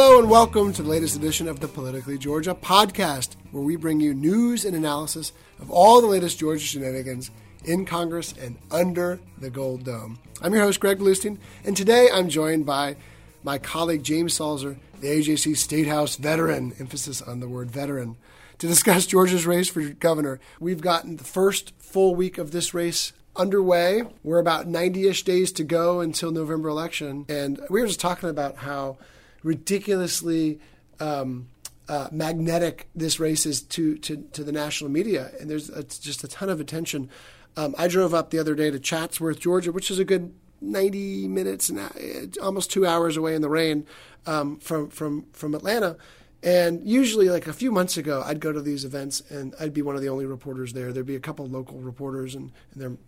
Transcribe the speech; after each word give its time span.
Hello 0.00 0.20
and 0.20 0.30
welcome 0.30 0.72
to 0.72 0.82
the 0.84 0.88
latest 0.88 1.16
edition 1.16 1.48
of 1.48 1.58
the 1.58 1.66
Politically 1.66 2.18
Georgia 2.18 2.54
podcast, 2.54 3.34
where 3.50 3.64
we 3.64 3.74
bring 3.74 3.98
you 3.98 4.14
news 4.14 4.64
and 4.64 4.76
analysis 4.76 5.32
of 5.60 5.72
all 5.72 6.00
the 6.00 6.06
latest 6.06 6.38
Georgia 6.38 6.64
shenanigans 6.64 7.32
in 7.64 7.84
Congress 7.84 8.32
and 8.40 8.56
under 8.70 9.18
the 9.38 9.50
Gold 9.50 9.82
Dome. 9.82 10.20
I'm 10.40 10.54
your 10.54 10.62
host, 10.62 10.78
Greg 10.78 11.00
Bluestein, 11.00 11.38
and 11.64 11.76
today 11.76 12.08
I'm 12.12 12.28
joined 12.28 12.64
by 12.64 12.94
my 13.42 13.58
colleague 13.58 14.04
James 14.04 14.38
Salzer, 14.38 14.76
the 15.00 15.08
AJC 15.08 15.56
State 15.56 15.88
House 15.88 16.14
veteran, 16.14 16.74
emphasis 16.78 17.20
on 17.20 17.40
the 17.40 17.48
word 17.48 17.68
veteran, 17.68 18.16
to 18.58 18.68
discuss 18.68 19.04
Georgia's 19.04 19.46
race 19.48 19.68
for 19.68 19.82
governor. 19.82 20.38
We've 20.60 20.80
gotten 20.80 21.16
the 21.16 21.24
first 21.24 21.72
full 21.76 22.14
week 22.14 22.38
of 22.38 22.52
this 22.52 22.72
race 22.72 23.12
underway. 23.34 24.04
We're 24.22 24.38
about 24.38 24.68
90 24.68 25.08
ish 25.08 25.24
days 25.24 25.50
to 25.52 25.64
go 25.64 25.98
until 25.98 26.30
November 26.30 26.68
election, 26.68 27.26
and 27.28 27.60
we 27.68 27.80
were 27.80 27.88
just 27.88 27.98
talking 27.98 28.28
about 28.28 28.58
how 28.58 28.96
ridiculously 29.42 30.60
um, 31.00 31.48
uh, 31.88 32.08
magnetic 32.12 32.88
this 32.94 33.18
race 33.18 33.46
is 33.46 33.62
to, 33.62 33.96
to, 33.98 34.16
to 34.32 34.44
the 34.44 34.52
national 34.52 34.90
media, 34.90 35.30
and 35.40 35.48
there's 35.48 35.70
a, 35.70 35.82
just 35.82 36.24
a 36.24 36.28
ton 36.28 36.48
of 36.48 36.60
attention. 36.60 37.08
Um, 37.56 37.74
I 37.78 37.88
drove 37.88 38.14
up 38.14 38.30
the 38.30 38.38
other 38.38 38.54
day 38.54 38.70
to 38.70 38.78
Chatsworth, 38.78 39.40
Georgia, 39.40 39.72
which 39.72 39.90
is 39.90 39.98
a 39.98 40.04
good 40.04 40.32
90 40.60 41.28
minutes 41.28 41.68
and 41.68 41.78
uh, 41.78 42.42
almost 42.42 42.70
two 42.70 42.86
hours 42.86 43.16
away 43.16 43.34
in 43.34 43.42
the 43.42 43.48
rain 43.48 43.86
um, 44.26 44.58
from 44.58 44.88
from 44.88 45.26
from 45.32 45.54
Atlanta. 45.54 45.96
And 46.42 46.86
usually, 46.86 47.28
like 47.28 47.48
a 47.48 47.52
few 47.52 47.72
months 47.72 47.96
ago, 47.96 48.22
I'd 48.24 48.40
go 48.40 48.52
to 48.52 48.60
these 48.60 48.84
events 48.84 49.22
and 49.28 49.54
I'd 49.58 49.74
be 49.74 49.82
one 49.82 49.96
of 49.96 50.02
the 50.02 50.08
only 50.08 50.24
reporters 50.24 50.72
there. 50.72 50.92
There'd 50.92 51.06
be 51.06 51.16
a 51.16 51.20
couple 51.20 51.46
local 51.46 51.78
reporters, 51.78 52.34
and 52.34 52.52
and, 52.74 52.98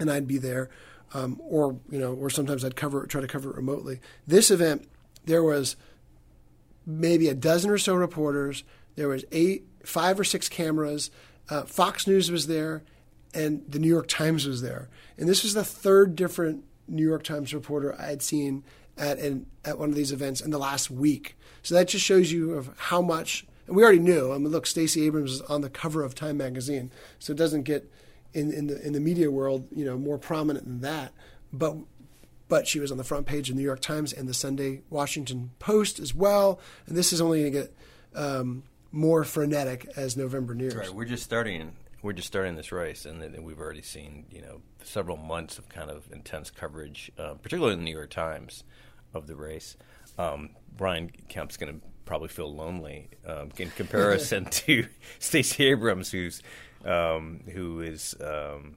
and 0.00 0.10
I'd 0.10 0.26
be 0.26 0.38
there, 0.38 0.68
um, 1.14 1.40
or 1.44 1.78
you 1.90 1.98
know, 1.98 2.14
or 2.14 2.28
sometimes 2.30 2.64
I'd 2.64 2.76
cover 2.76 3.06
try 3.06 3.20
to 3.20 3.28
cover 3.28 3.50
it 3.50 3.56
remotely. 3.56 4.00
This 4.26 4.50
event 4.50 4.88
there 5.26 5.42
was 5.42 5.76
maybe 6.86 7.28
a 7.28 7.34
dozen 7.34 7.70
or 7.70 7.78
so 7.78 7.94
reporters. 7.94 8.64
There 8.94 9.08
was 9.08 9.24
eight, 9.32 9.66
five 9.84 10.18
or 10.18 10.24
six 10.24 10.48
cameras. 10.48 11.10
Uh, 11.50 11.62
Fox 11.62 12.06
News 12.06 12.30
was 12.30 12.46
there, 12.46 12.82
and 13.34 13.62
the 13.68 13.78
New 13.78 13.88
York 13.88 14.08
Times 14.08 14.46
was 14.46 14.62
there. 14.62 14.88
And 15.18 15.28
this 15.28 15.42
was 15.42 15.54
the 15.54 15.64
third 15.64 16.16
different 16.16 16.64
New 16.88 17.06
York 17.06 17.22
Times 17.22 17.52
reporter 17.52 17.94
I 17.98 18.06
had 18.06 18.22
seen 18.22 18.64
at 18.96 19.18
an, 19.18 19.46
at 19.64 19.78
one 19.78 19.90
of 19.90 19.94
these 19.94 20.12
events 20.12 20.40
in 20.40 20.50
the 20.50 20.58
last 20.58 20.90
week. 20.90 21.36
So 21.62 21.74
that 21.74 21.88
just 21.88 22.04
shows 22.04 22.32
you 22.32 22.54
of 22.54 22.70
how 22.76 23.02
much. 23.02 23.46
And 23.66 23.76
we 23.76 23.82
already 23.82 23.98
knew. 23.98 24.32
I 24.32 24.38
mean, 24.38 24.48
look, 24.48 24.66
Stacey 24.66 25.04
Abrams 25.06 25.32
is 25.32 25.40
on 25.42 25.60
the 25.60 25.68
cover 25.68 26.02
of 26.02 26.14
Time 26.14 26.36
magazine, 26.36 26.90
so 27.18 27.32
it 27.32 27.36
doesn't 27.36 27.64
get 27.64 27.90
in, 28.32 28.52
in 28.52 28.68
the 28.68 28.80
in 28.86 28.92
the 28.92 29.00
media 29.00 29.30
world, 29.30 29.66
you 29.74 29.84
know, 29.84 29.98
more 29.98 30.18
prominent 30.18 30.66
than 30.66 30.80
that. 30.82 31.12
But 31.52 31.76
but 32.48 32.66
she 32.66 32.80
was 32.80 32.92
on 32.92 32.98
the 32.98 33.04
front 33.04 33.26
page 33.26 33.48
of 33.48 33.56
the 33.56 33.60
New 33.60 33.66
York 33.66 33.80
Times 33.80 34.12
and 34.12 34.28
the 34.28 34.34
Sunday 34.34 34.82
Washington 34.90 35.50
Post 35.58 35.98
as 35.98 36.14
well. 36.14 36.60
And 36.86 36.96
this 36.96 37.12
is 37.12 37.20
only 37.20 37.40
going 37.40 37.52
to 37.52 37.58
get 37.60 37.76
um, 38.14 38.62
more 38.92 39.24
frenetic 39.24 39.88
as 39.96 40.16
November 40.16 40.54
nears. 40.54 40.74
Right. 40.74 40.94
We're 40.94 41.04
just 41.04 41.24
starting. 41.24 41.72
We're 42.02 42.12
just 42.12 42.28
starting 42.28 42.54
this 42.56 42.70
race, 42.70 43.04
and 43.04 43.44
we've 43.44 43.58
already 43.58 43.82
seen 43.82 44.26
you 44.30 44.42
know 44.42 44.60
several 44.84 45.16
months 45.16 45.58
of 45.58 45.68
kind 45.68 45.90
of 45.90 46.10
intense 46.12 46.50
coverage, 46.50 47.10
uh, 47.18 47.34
particularly 47.34 47.74
in 47.74 47.80
the 47.80 47.84
New 47.84 47.96
York 47.96 48.10
Times, 48.10 48.64
of 49.14 49.26
the 49.26 49.34
race. 49.34 49.76
Um, 50.18 50.50
Brian 50.76 51.10
Kemp's 51.28 51.56
going 51.56 51.80
to 51.80 51.86
probably 52.04 52.28
feel 52.28 52.54
lonely 52.54 53.08
um, 53.26 53.50
in 53.58 53.70
comparison 53.70 54.44
to 54.50 54.86
Stacey 55.18 55.66
Abrams, 55.66 56.10
who's 56.10 56.42
um, 56.84 57.40
who 57.52 57.80
is 57.80 58.14
um, 58.20 58.76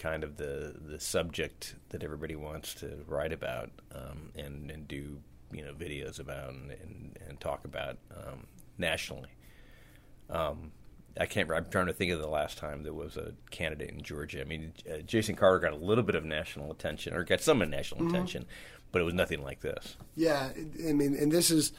kind 0.00 0.24
of 0.24 0.36
the 0.36 0.74
the 0.86 0.98
subject 0.98 1.74
that 1.90 2.02
everybody 2.02 2.34
wants 2.34 2.74
to 2.74 3.04
write 3.06 3.32
about 3.32 3.70
um, 3.94 4.32
and 4.34 4.70
and 4.70 4.88
do 4.88 5.18
you 5.52 5.62
know 5.62 5.72
videos 5.72 6.18
about 6.18 6.50
and 6.50 6.70
and, 6.70 7.18
and 7.28 7.40
talk 7.40 7.64
about 7.64 7.98
um, 8.16 8.46
nationally. 8.78 9.28
Um, 10.30 10.72
I 11.18 11.26
can't. 11.26 11.50
I'm 11.50 11.68
trying 11.68 11.86
to 11.86 11.92
think 11.92 12.12
of 12.12 12.20
the 12.20 12.28
last 12.28 12.56
time 12.56 12.82
there 12.82 12.94
was 12.94 13.16
a 13.16 13.32
candidate 13.50 13.90
in 13.90 14.02
Georgia. 14.02 14.40
I 14.40 14.44
mean, 14.44 14.72
uh, 14.90 14.98
Jason 14.98 15.34
Carter 15.34 15.58
got 15.58 15.72
a 15.72 15.76
little 15.84 16.04
bit 16.04 16.14
of 16.14 16.24
national 16.24 16.70
attention, 16.70 17.14
or 17.14 17.24
got 17.24 17.40
some 17.40 17.58
national 17.58 18.00
mm-hmm. 18.00 18.14
attention, 18.14 18.46
but 18.92 19.02
it 19.02 19.04
was 19.04 19.14
nothing 19.14 19.42
like 19.42 19.60
this. 19.60 19.96
Yeah, 20.14 20.50
I 20.88 20.92
mean, 20.92 21.14
and 21.16 21.30
this 21.30 21.50
is 21.50 21.72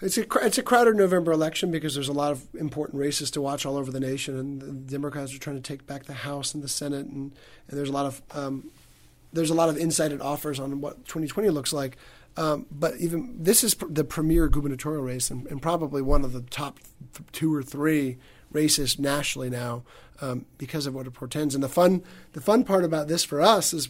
it's 0.00 0.18
a 0.18 0.26
it's 0.42 0.58
a 0.58 0.62
crowded 0.62 0.96
November 0.96 1.32
election 1.32 1.70
because 1.70 1.94
there's 1.94 2.08
a 2.08 2.12
lot 2.12 2.32
of 2.32 2.46
important 2.54 2.98
races 2.98 3.30
to 3.32 3.40
watch 3.40 3.64
all 3.64 3.76
over 3.76 3.90
the 3.90 4.00
nation, 4.00 4.38
and 4.38 4.60
the 4.60 4.72
Democrats 4.72 5.34
are 5.34 5.38
trying 5.38 5.56
to 5.56 5.62
take 5.62 5.86
back 5.86 6.04
the 6.04 6.12
House 6.12 6.52
and 6.52 6.62
the 6.62 6.68
Senate, 6.68 7.06
and, 7.06 7.32
and 7.68 7.78
there's 7.78 7.88
a 7.88 7.92
lot 7.92 8.06
of 8.06 8.22
um, 8.34 8.70
there's 9.32 9.50
a 9.50 9.54
lot 9.54 9.68
of 9.68 9.78
insight 9.78 10.12
and 10.12 10.20
offers 10.20 10.60
on 10.60 10.80
what 10.80 11.04
2020 11.06 11.48
looks 11.50 11.72
like. 11.72 11.96
Um, 12.38 12.66
but 12.70 12.96
even 12.98 13.34
this 13.42 13.64
is 13.64 13.74
pr- 13.74 13.86
the 13.88 14.04
premier 14.04 14.48
gubernatorial 14.48 15.02
race, 15.02 15.30
and, 15.30 15.46
and, 15.46 15.62
probably 15.62 16.02
one 16.02 16.22
of 16.22 16.34
the 16.34 16.42
top 16.42 16.78
th- 17.14 17.26
two 17.32 17.54
or 17.54 17.62
three 17.62 18.18
races 18.52 18.98
nationally 18.98 19.48
now 19.48 19.84
um, 20.20 20.44
because 20.58 20.86
of 20.86 20.94
what 20.94 21.06
it 21.06 21.12
portends. 21.12 21.54
And 21.54 21.64
the 21.64 21.68
fun 21.70 22.02
the 22.34 22.42
fun 22.42 22.64
part 22.64 22.84
about 22.84 23.08
this 23.08 23.24
for 23.24 23.40
us 23.40 23.72
is 23.72 23.88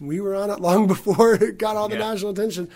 we 0.00 0.20
were 0.20 0.34
on 0.34 0.50
it 0.50 0.58
long 0.60 0.88
before 0.88 1.34
it 1.34 1.58
got 1.58 1.76
all 1.76 1.88
the 1.88 1.96
yeah. 1.96 2.10
national 2.10 2.32
attention. 2.32 2.68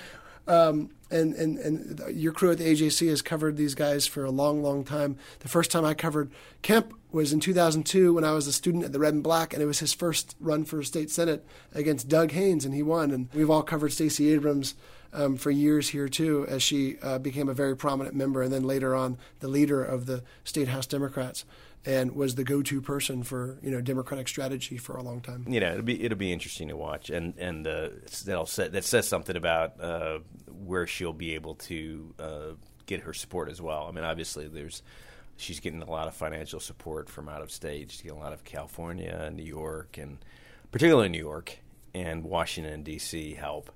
Um, 0.48 0.90
and, 1.10 1.34
and, 1.34 1.58
and 1.58 2.16
your 2.16 2.32
crew 2.32 2.50
at 2.50 2.58
the 2.58 2.64
AJC 2.64 3.08
has 3.08 3.22
covered 3.22 3.56
these 3.56 3.74
guys 3.74 4.06
for 4.06 4.24
a 4.24 4.30
long, 4.30 4.62
long 4.62 4.84
time. 4.84 5.16
The 5.40 5.48
first 5.48 5.70
time 5.70 5.84
I 5.84 5.94
covered 5.94 6.30
Kemp 6.62 6.92
was 7.10 7.32
in 7.32 7.40
2002 7.40 8.12
when 8.12 8.24
I 8.24 8.32
was 8.32 8.46
a 8.46 8.52
student 8.52 8.84
at 8.84 8.92
the 8.92 8.98
Red 8.98 9.14
and 9.14 9.22
Black, 9.22 9.54
and 9.54 9.62
it 9.62 9.66
was 9.66 9.78
his 9.78 9.94
first 9.94 10.36
run 10.38 10.64
for 10.64 10.82
state 10.82 11.10
senate 11.10 11.46
against 11.74 12.08
Doug 12.08 12.32
Haines, 12.32 12.64
and 12.64 12.74
he 12.74 12.82
won. 12.82 13.10
And 13.10 13.28
we've 13.32 13.48
all 13.48 13.62
covered 13.62 13.92
Stacey 13.92 14.32
Abrams 14.32 14.74
um, 15.12 15.36
for 15.36 15.50
years 15.50 15.88
here 15.88 16.08
too, 16.08 16.46
as 16.48 16.62
she 16.62 16.98
uh, 17.02 17.18
became 17.18 17.48
a 17.48 17.54
very 17.54 17.76
prominent 17.76 18.14
member, 18.14 18.42
and 18.42 18.52
then 18.52 18.64
later 18.64 18.94
on 18.94 19.16
the 19.40 19.48
leader 19.48 19.82
of 19.82 20.06
the 20.06 20.22
state 20.44 20.68
House 20.68 20.86
Democrats 20.86 21.44
and 21.84 22.12
was 22.12 22.34
the 22.34 22.44
go-to 22.44 22.80
person 22.80 23.22
for 23.22 23.58
you 23.62 23.70
know 23.70 23.80
Democratic 23.80 24.28
strategy 24.28 24.76
for 24.76 24.96
a 24.96 25.02
long 25.02 25.20
time. 25.20 25.44
You 25.48 25.60
know, 25.60 25.72
it'll 25.72 25.82
be 25.82 26.02
it'll 26.02 26.18
be 26.18 26.32
interesting 26.32 26.68
to 26.68 26.76
watch, 26.76 27.10
and 27.10 27.34
and 27.38 27.66
uh, 27.66 27.88
that'll 28.24 28.46
say, 28.46 28.68
that 28.68 28.84
says 28.84 29.08
something 29.08 29.36
about 29.36 29.80
uh, 29.80 30.18
where 30.46 30.86
she'll 30.86 31.12
be 31.12 31.34
able 31.34 31.54
to 31.54 32.14
uh, 32.18 32.50
get 32.86 33.00
her 33.00 33.12
support 33.12 33.48
as 33.50 33.60
well. 33.62 33.86
I 33.88 33.92
mean, 33.92 34.04
obviously, 34.04 34.48
there's 34.48 34.82
she's 35.36 35.60
getting 35.60 35.82
a 35.82 35.90
lot 35.90 36.08
of 36.08 36.14
financial 36.14 36.60
support 36.60 37.08
from 37.08 37.28
out 37.28 37.42
of 37.42 37.50
state. 37.50 37.90
She's 37.90 38.02
getting 38.02 38.18
a 38.18 38.20
lot 38.20 38.32
of 38.32 38.44
California, 38.44 39.22
and 39.26 39.36
New 39.36 39.44
York, 39.44 39.98
and 39.98 40.18
particularly 40.70 41.08
New 41.08 41.18
York 41.18 41.58
and 41.94 42.24
Washington 42.24 42.82
D.C. 42.82 43.34
help. 43.34 43.70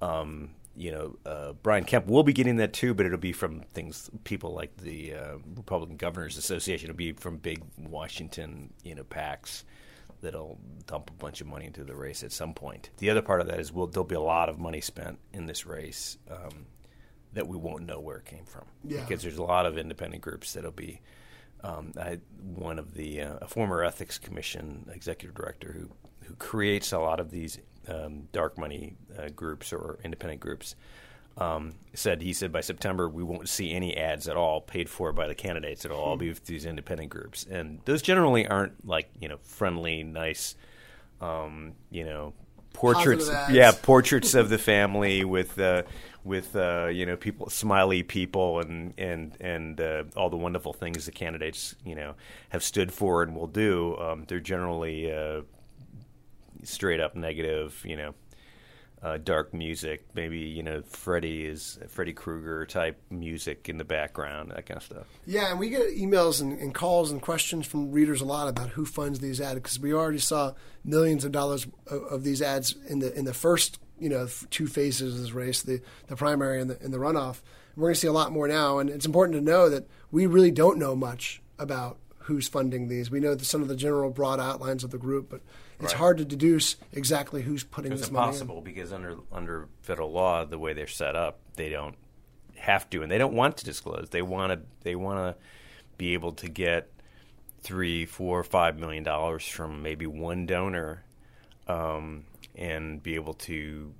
Um, 0.00 0.50
you 0.74 0.92
know, 0.92 1.16
uh, 1.26 1.52
Brian 1.62 1.84
Kemp 1.84 2.06
will 2.06 2.22
be 2.22 2.32
getting 2.32 2.56
that 2.56 2.72
too, 2.72 2.94
but 2.94 3.06
it'll 3.06 3.18
be 3.18 3.32
from 3.32 3.60
things 3.72 4.10
people 4.24 4.54
like 4.54 4.76
the 4.78 5.14
uh, 5.14 5.34
Republican 5.56 5.96
Governors 5.96 6.36
Association. 6.36 6.90
It'll 6.90 6.96
be 6.96 7.12
from 7.12 7.36
big 7.36 7.62
Washington, 7.78 8.72
you 8.82 8.94
know, 8.94 9.04
PACs 9.04 9.64
that'll 10.22 10.58
dump 10.86 11.10
a 11.10 11.12
bunch 11.14 11.40
of 11.40 11.46
money 11.46 11.66
into 11.66 11.84
the 11.84 11.94
race 11.94 12.22
at 12.22 12.32
some 12.32 12.54
point. 12.54 12.90
The 12.98 13.10
other 13.10 13.22
part 13.22 13.40
of 13.40 13.48
that 13.48 13.60
is 13.60 13.72
will 13.72 13.86
there'll 13.86 14.06
be 14.06 14.14
a 14.14 14.20
lot 14.20 14.48
of 14.48 14.58
money 14.58 14.80
spent 14.80 15.18
in 15.32 15.46
this 15.46 15.66
race 15.66 16.16
um, 16.30 16.66
that 17.34 17.46
we 17.46 17.56
won't 17.56 17.84
know 17.84 18.00
where 18.00 18.18
it 18.18 18.24
came 18.24 18.44
from 18.44 18.64
yeah. 18.84 19.00
because 19.00 19.22
there's 19.22 19.38
a 19.38 19.42
lot 19.42 19.66
of 19.66 19.76
independent 19.76 20.22
groups 20.22 20.52
that'll 20.54 20.70
be. 20.70 21.00
Um, 21.64 21.92
I 21.96 22.18
one 22.42 22.80
of 22.80 22.94
the 22.94 23.20
uh, 23.20 23.36
a 23.42 23.46
former 23.46 23.84
ethics 23.84 24.18
commission 24.18 24.90
executive 24.92 25.36
director 25.36 25.72
who 25.72 25.90
who 26.24 26.34
creates 26.34 26.92
a 26.92 26.98
lot 26.98 27.20
of 27.20 27.30
these 27.30 27.58
um, 27.88 28.28
dark 28.32 28.58
money 28.58 28.96
uh, 29.18 29.28
groups 29.34 29.72
or 29.72 29.98
independent 30.04 30.40
groups, 30.40 30.74
um, 31.38 31.74
said 31.94 32.22
he 32.22 32.32
said 32.32 32.52
by 32.52 32.60
September 32.60 33.08
we 33.08 33.22
won't 33.22 33.48
see 33.48 33.72
any 33.72 33.96
ads 33.96 34.28
at 34.28 34.36
all 34.36 34.60
paid 34.60 34.88
for 34.88 35.12
by 35.12 35.26
the 35.26 35.34
candidates. 35.34 35.84
It'll 35.84 35.98
all 35.98 36.16
be 36.16 36.28
with 36.28 36.44
these 36.44 36.66
independent 36.66 37.10
groups, 37.10 37.46
and 37.50 37.80
those 37.84 38.02
generally 38.02 38.46
aren't 38.46 38.86
like 38.86 39.10
you 39.20 39.28
know 39.28 39.38
friendly, 39.42 40.02
nice, 40.02 40.54
um, 41.20 41.72
you 41.90 42.04
know 42.04 42.34
portraits. 42.72 43.30
Yeah, 43.50 43.72
portraits 43.72 44.34
of 44.34 44.48
the 44.48 44.58
family 44.58 45.24
with 45.24 45.58
uh, 45.58 45.82
with 46.24 46.54
uh, 46.56 46.88
you 46.92 47.06
know 47.06 47.16
people, 47.16 47.48
smiley 47.50 48.02
people, 48.02 48.60
and 48.60 48.94
and 48.98 49.36
and 49.40 49.80
uh, 49.80 50.04
all 50.16 50.30
the 50.30 50.36
wonderful 50.36 50.72
things 50.72 51.06
the 51.06 51.12
candidates 51.12 51.74
you 51.84 51.94
know 51.94 52.14
have 52.50 52.62
stood 52.62 52.92
for 52.92 53.22
and 53.22 53.34
will 53.34 53.46
do. 53.46 53.96
Um, 53.98 54.24
they're 54.28 54.40
generally 54.40 55.12
uh, 55.12 55.42
straight 56.62 57.00
up 57.00 57.14
negative. 57.14 57.80
You 57.84 57.96
know. 57.96 58.14
Uh, 59.04 59.18
dark 59.18 59.52
music, 59.52 60.06
maybe 60.14 60.38
you 60.38 60.62
know 60.62 60.80
Freddy 60.82 61.44
is 61.44 61.76
Freddy 61.88 62.12
Krueger 62.12 62.64
type 62.66 63.02
music 63.10 63.68
in 63.68 63.76
the 63.76 63.84
background, 63.84 64.52
that 64.52 64.64
kind 64.64 64.78
of 64.78 64.84
stuff. 64.84 65.06
Yeah, 65.26 65.50
and 65.50 65.58
we 65.58 65.70
get 65.70 65.96
emails 65.96 66.40
and, 66.40 66.56
and 66.60 66.72
calls 66.72 67.10
and 67.10 67.20
questions 67.20 67.66
from 67.66 67.90
readers 67.90 68.20
a 68.20 68.24
lot 68.24 68.46
about 68.46 68.68
who 68.68 68.84
funds 68.84 69.18
these 69.18 69.40
ads 69.40 69.56
because 69.56 69.80
we 69.80 69.92
already 69.92 70.20
saw 70.20 70.52
millions 70.84 71.24
of 71.24 71.32
dollars 71.32 71.66
of, 71.88 72.04
of 72.04 72.22
these 72.22 72.40
ads 72.40 72.76
in 72.88 73.00
the 73.00 73.12
in 73.18 73.24
the 73.24 73.34
first 73.34 73.80
you 73.98 74.08
know 74.08 74.28
two 74.50 74.68
phases 74.68 75.14
of 75.14 75.20
this 75.20 75.32
race, 75.32 75.62
the 75.62 75.80
the 76.06 76.14
primary 76.14 76.60
and 76.60 76.70
the 76.70 76.78
and 76.80 76.94
the 76.94 76.98
runoff. 76.98 77.40
We're 77.74 77.88
going 77.88 77.94
to 77.94 78.00
see 78.00 78.06
a 78.06 78.12
lot 78.12 78.30
more 78.30 78.46
now, 78.46 78.78
and 78.78 78.88
it's 78.88 79.06
important 79.06 79.36
to 79.36 79.40
know 79.40 79.68
that 79.68 79.88
we 80.12 80.26
really 80.26 80.50
don't 80.50 80.78
know 80.78 80.94
much 80.94 81.42
about 81.58 81.98
who's 82.24 82.48
funding 82.48 82.88
these. 82.88 83.10
We 83.10 83.20
know 83.20 83.34
the, 83.34 83.44
some 83.44 83.62
of 83.62 83.68
the 83.68 83.76
general 83.76 84.10
broad 84.10 84.40
outlines 84.40 84.84
of 84.84 84.90
the 84.90 84.98
group, 84.98 85.28
but 85.30 85.40
it's 85.80 85.92
Right. 85.92 85.98
hard 85.98 86.18
to 86.18 86.24
deduce 86.24 86.76
exactly 86.92 87.42
who's 87.42 87.64
putting 87.64 87.92
It's 87.92 88.02
this 88.02 88.10
money. 88.10 88.24
in. 88.28 88.28
impossible 88.34 88.60
because 88.60 88.92
under 88.92 89.16
under 89.32 89.68
federal 89.82 90.12
law, 90.12 90.44
the 90.44 90.58
way 90.58 90.72
they're 90.72 90.86
set 90.86 91.16
up, 91.16 91.38
they 91.56 91.68
don't 91.68 91.96
have 92.56 92.88
to, 92.90 93.02
and 93.02 93.10
they 93.10 93.18
don't 93.18 93.34
want 93.34 93.56
to 93.58 93.64
disclose. 93.64 94.08
They 94.10 94.22
want 94.22 94.52
to 94.52 94.60
they 94.82 94.94
want 94.94 95.18
to 95.18 95.42
be 95.98 96.14
able 96.14 96.32
to 96.34 96.48
get 96.48 96.88
three, 97.62 98.06
four, 98.06 98.42
five 98.44 98.78
million 98.78 99.02
dollars 99.04 99.46
from 99.46 99.82
maybe 99.82 100.06
one 100.06 100.46
donor, 100.46 101.04
um, 101.68 102.24
and 102.56 103.02
be 103.02 103.14
able 103.16 103.34
to 103.34 103.92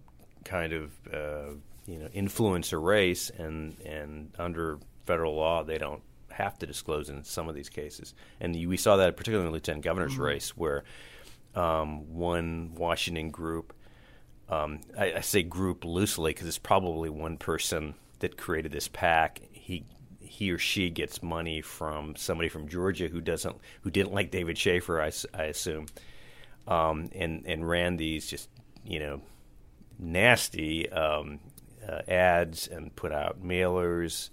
kind 0.45 0.73
of 0.73 0.91
uh, 1.13 1.55
you 1.87 1.99
know 1.99 2.09
influence 2.13 2.73
a 2.73 2.79
race. 2.79 3.31
And 3.31 3.77
and 3.85 4.33
under 4.39 4.79
federal 5.07 5.35
law, 5.35 5.65
they 5.65 5.79
don't 5.79 6.03
have 6.33 6.59
to 6.59 6.67
disclose 6.67 7.09
in 7.09 7.25
some 7.25 7.49
of 7.49 7.55
these 7.55 7.69
cases. 7.69 8.15
And 8.41 8.55
we 8.69 8.77
saw 8.77 8.97
that 8.97 9.17
particularly 9.17 9.47
in 9.47 9.53
the 9.53 9.57
lieutenant 9.57 9.85
governor's 9.85 10.17
race, 10.17 10.57
where 10.57 10.85
um, 11.55 12.15
one 12.15 12.75
Washington 12.75 13.31
group. 13.31 13.73
Um, 14.49 14.81
I, 14.99 15.15
I 15.15 15.21
say 15.21 15.43
group 15.43 15.85
loosely 15.85 16.33
because 16.33 16.47
it's 16.47 16.59
probably 16.59 17.09
one 17.09 17.39
person 17.39 17.95
that 18.19 18.37
created 18.37 18.73
this 18.73 18.89
pack. 18.89 19.41
He 19.51 19.85
he 20.21 20.51
or 20.51 20.59
she 20.59 20.91
gets 20.91 21.23
money 21.23 21.61
from 21.61 22.17
somebody 22.17 22.49
from 22.49 22.69
Georgia 22.69 23.09
who 23.09 23.21
doesn't 23.21 23.57
who 23.83 23.91
didn't 23.91 24.13
like 24.13 24.31
David 24.31 24.59
Shafer, 24.59 25.01
I 25.01 25.43
assume, 25.45 25.87
um, 26.67 27.11
and 27.15 27.45
and 27.47 27.69
ran 27.69 27.97
these 27.97 28.27
just 28.27 28.49
you 28.85 28.99
know 28.99 29.23
nasty 29.99 30.91
um, 30.91 31.41
uh, 31.87 32.01
ads 32.09 32.67
and 32.67 32.95
put 32.97 33.13
out 33.13 33.43
mailers 33.43 34.31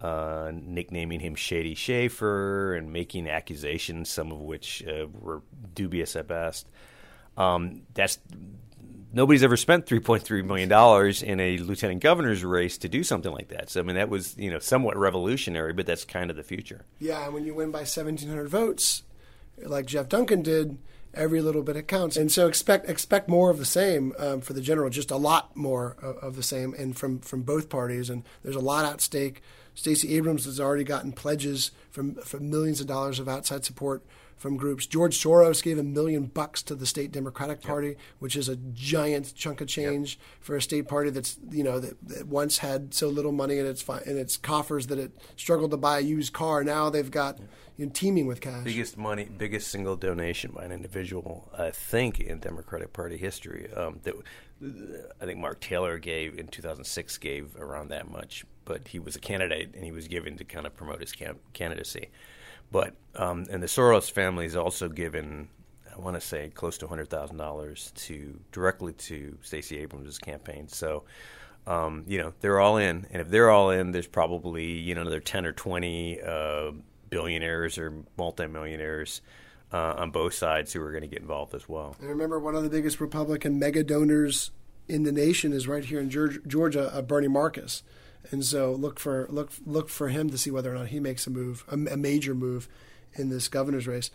uh, 0.00 0.52
nicknaming 0.54 1.20
him 1.20 1.34
Shady 1.34 1.74
Shafer 1.74 2.74
and 2.74 2.92
making 2.92 3.28
accusations, 3.28 4.08
some 4.08 4.32
of 4.32 4.40
which 4.40 4.84
uh, 4.86 5.06
were 5.12 5.42
dubious 5.74 6.16
at 6.16 6.28
best. 6.28 6.68
Um, 7.36 7.82
that's 7.94 8.18
nobody's 9.12 9.42
ever 9.42 9.56
spent 9.56 9.86
3.3 9.86 10.44
million 10.44 10.68
dollars 10.68 11.22
in 11.22 11.40
a 11.40 11.58
lieutenant 11.58 12.02
governor's 12.02 12.44
race 12.44 12.78
to 12.78 12.88
do 12.88 13.02
something 13.02 13.32
like 13.32 13.48
that. 13.48 13.70
So 13.70 13.80
I 13.80 13.82
mean, 13.82 13.96
that 13.96 14.08
was 14.08 14.36
you 14.36 14.50
know 14.50 14.58
somewhat 14.58 14.96
revolutionary, 14.96 15.72
but 15.72 15.86
that's 15.86 16.04
kind 16.04 16.30
of 16.30 16.36
the 16.36 16.42
future. 16.42 16.84
Yeah, 16.98 17.24
and 17.24 17.34
when 17.34 17.44
you 17.44 17.54
win 17.54 17.70
by 17.70 17.80
1,700 17.80 18.48
votes, 18.48 19.02
like 19.62 19.86
Jeff 19.86 20.08
Duncan 20.08 20.42
did, 20.42 20.78
every 21.14 21.40
little 21.40 21.62
bit 21.62 21.88
counts. 21.88 22.16
And 22.16 22.30
so 22.30 22.46
expect 22.46 22.88
expect 22.88 23.28
more 23.28 23.50
of 23.50 23.58
the 23.58 23.64
same 23.64 24.12
um, 24.18 24.40
for 24.40 24.52
the 24.52 24.60
general, 24.60 24.90
just 24.90 25.10
a 25.10 25.16
lot 25.16 25.56
more 25.56 25.96
of, 26.02 26.16
of 26.18 26.36
the 26.36 26.42
same, 26.42 26.74
and 26.74 26.96
from 26.96 27.20
from 27.20 27.42
both 27.42 27.68
parties. 27.68 28.10
And 28.10 28.24
there's 28.42 28.56
a 28.56 28.60
lot 28.60 28.84
at 28.84 29.00
stake. 29.00 29.42
Stacey 29.78 30.16
Abrams 30.16 30.44
has 30.44 30.58
already 30.58 30.82
gotten 30.82 31.12
pledges 31.12 31.70
from 31.88 32.16
from 32.16 32.50
millions 32.50 32.80
of 32.80 32.88
dollars 32.88 33.20
of 33.20 33.28
outside 33.28 33.64
support 33.64 34.02
from 34.36 34.56
groups. 34.56 34.86
George 34.86 35.16
Soros 35.16 35.62
gave 35.62 35.78
a 35.78 35.84
million 35.84 36.24
bucks 36.24 36.64
to 36.64 36.74
the 36.74 36.84
state 36.84 37.12
Democratic 37.12 37.62
Party, 37.62 37.94
which 38.18 38.34
is 38.34 38.48
a 38.48 38.56
giant 38.56 39.36
chunk 39.36 39.60
of 39.60 39.68
change 39.68 40.18
for 40.40 40.56
a 40.56 40.62
state 40.62 40.88
party 40.88 41.10
that's 41.10 41.38
you 41.52 41.62
know 41.62 41.78
that, 41.78 41.96
that 42.08 42.26
once 42.26 42.58
had 42.58 42.92
so 42.92 43.06
little 43.06 43.30
money 43.30 43.58
in 43.58 43.66
its 43.66 43.88
in 44.04 44.18
its 44.18 44.36
coffers 44.36 44.88
that 44.88 44.98
it 44.98 45.12
struggled 45.36 45.70
to 45.70 45.76
buy 45.76 45.98
a 45.98 46.02
used 46.02 46.32
car. 46.32 46.64
Now 46.64 46.90
they've 46.90 47.08
got 47.08 47.38
you 47.76 47.86
know, 47.86 47.92
teeming 47.94 48.26
with 48.26 48.40
cash. 48.40 48.64
Biggest 48.64 48.98
money, 48.98 49.26
biggest 49.26 49.68
single 49.68 49.94
donation 49.94 50.50
by 50.56 50.64
an 50.64 50.72
individual, 50.72 51.52
I 51.56 51.70
think, 51.70 52.18
in 52.18 52.40
Democratic 52.40 52.92
Party 52.92 53.16
history. 53.16 53.72
Um, 53.72 54.00
that 54.02 54.14
I 55.20 55.24
think 55.24 55.38
Mark 55.38 55.60
Taylor 55.60 55.98
gave 55.98 56.36
in 56.36 56.48
2006 56.48 57.18
gave 57.18 57.54
around 57.56 57.90
that 57.90 58.10
much, 58.10 58.44
but 58.68 58.86
he 58.86 58.98
was 58.98 59.16
a 59.16 59.18
candidate 59.18 59.70
and 59.74 59.82
he 59.82 59.90
was 59.90 60.06
given 60.06 60.36
to 60.36 60.44
kind 60.44 60.66
of 60.66 60.76
promote 60.76 61.00
his 61.00 61.10
cam- 61.10 61.40
candidacy. 61.54 62.10
But 62.70 62.94
um, 63.16 63.46
and 63.50 63.62
the 63.62 63.66
Soros 63.66 64.10
family 64.10 64.44
has 64.44 64.54
also 64.54 64.88
given, 64.90 65.48
I 65.92 65.98
want 65.98 66.14
to 66.14 66.20
say, 66.20 66.50
close 66.50 66.76
to 66.78 66.86
hundred 66.86 67.08
thousand 67.08 67.38
dollars 67.38 67.92
to 67.96 68.38
directly 68.52 68.92
to 68.92 69.38
Stacey 69.42 69.78
Abrams' 69.78 70.18
campaign. 70.18 70.68
So. 70.68 71.04
Um, 71.66 72.04
you 72.06 72.16
know 72.16 72.32
they're 72.40 72.60
all 72.60 72.78
in, 72.78 73.06
and 73.10 73.20
if 73.20 73.28
they're 73.28 73.50
all 73.50 73.68
in, 73.68 73.90
there's 73.92 74.06
probably 74.06 74.64
you 74.64 74.94
know 74.94 75.02
another 75.02 75.20
ten 75.20 75.44
or 75.44 75.52
twenty 75.52 76.18
uh, 76.18 76.70
billionaires 77.10 77.76
or 77.76 77.92
multimillionaires 78.16 79.20
uh, 79.70 79.94
on 79.98 80.10
both 80.10 80.32
sides 80.32 80.72
who 80.72 80.80
are 80.80 80.92
going 80.92 81.02
to 81.02 81.08
get 81.08 81.20
involved 81.20 81.54
as 81.54 81.68
well. 81.68 81.94
And 82.00 82.08
remember, 82.08 82.38
one 82.38 82.54
of 82.54 82.62
the 82.62 82.70
biggest 82.70 83.02
Republican 83.02 83.58
mega 83.58 83.84
donors 83.84 84.50
in 84.88 85.02
the 85.02 85.12
nation 85.12 85.52
is 85.52 85.68
right 85.68 85.84
here 85.84 86.00
in 86.00 86.08
Georgia, 86.08 86.90
uh, 86.94 87.02
Bernie 87.02 87.28
Marcus. 87.28 87.82
And 88.30 88.44
so 88.44 88.72
look 88.72 89.00
for 89.00 89.26
look 89.30 89.52
look 89.64 89.88
for 89.88 90.08
him 90.08 90.30
to 90.30 90.38
see 90.38 90.50
whether 90.50 90.70
or 90.70 90.78
not 90.78 90.88
he 90.88 91.00
makes 91.00 91.26
a 91.26 91.30
move, 91.30 91.64
a, 91.68 91.74
a 91.74 91.96
major 91.96 92.34
move, 92.34 92.68
in 93.14 93.28
this 93.28 93.48
governor's 93.48 93.86
race. 93.86 94.10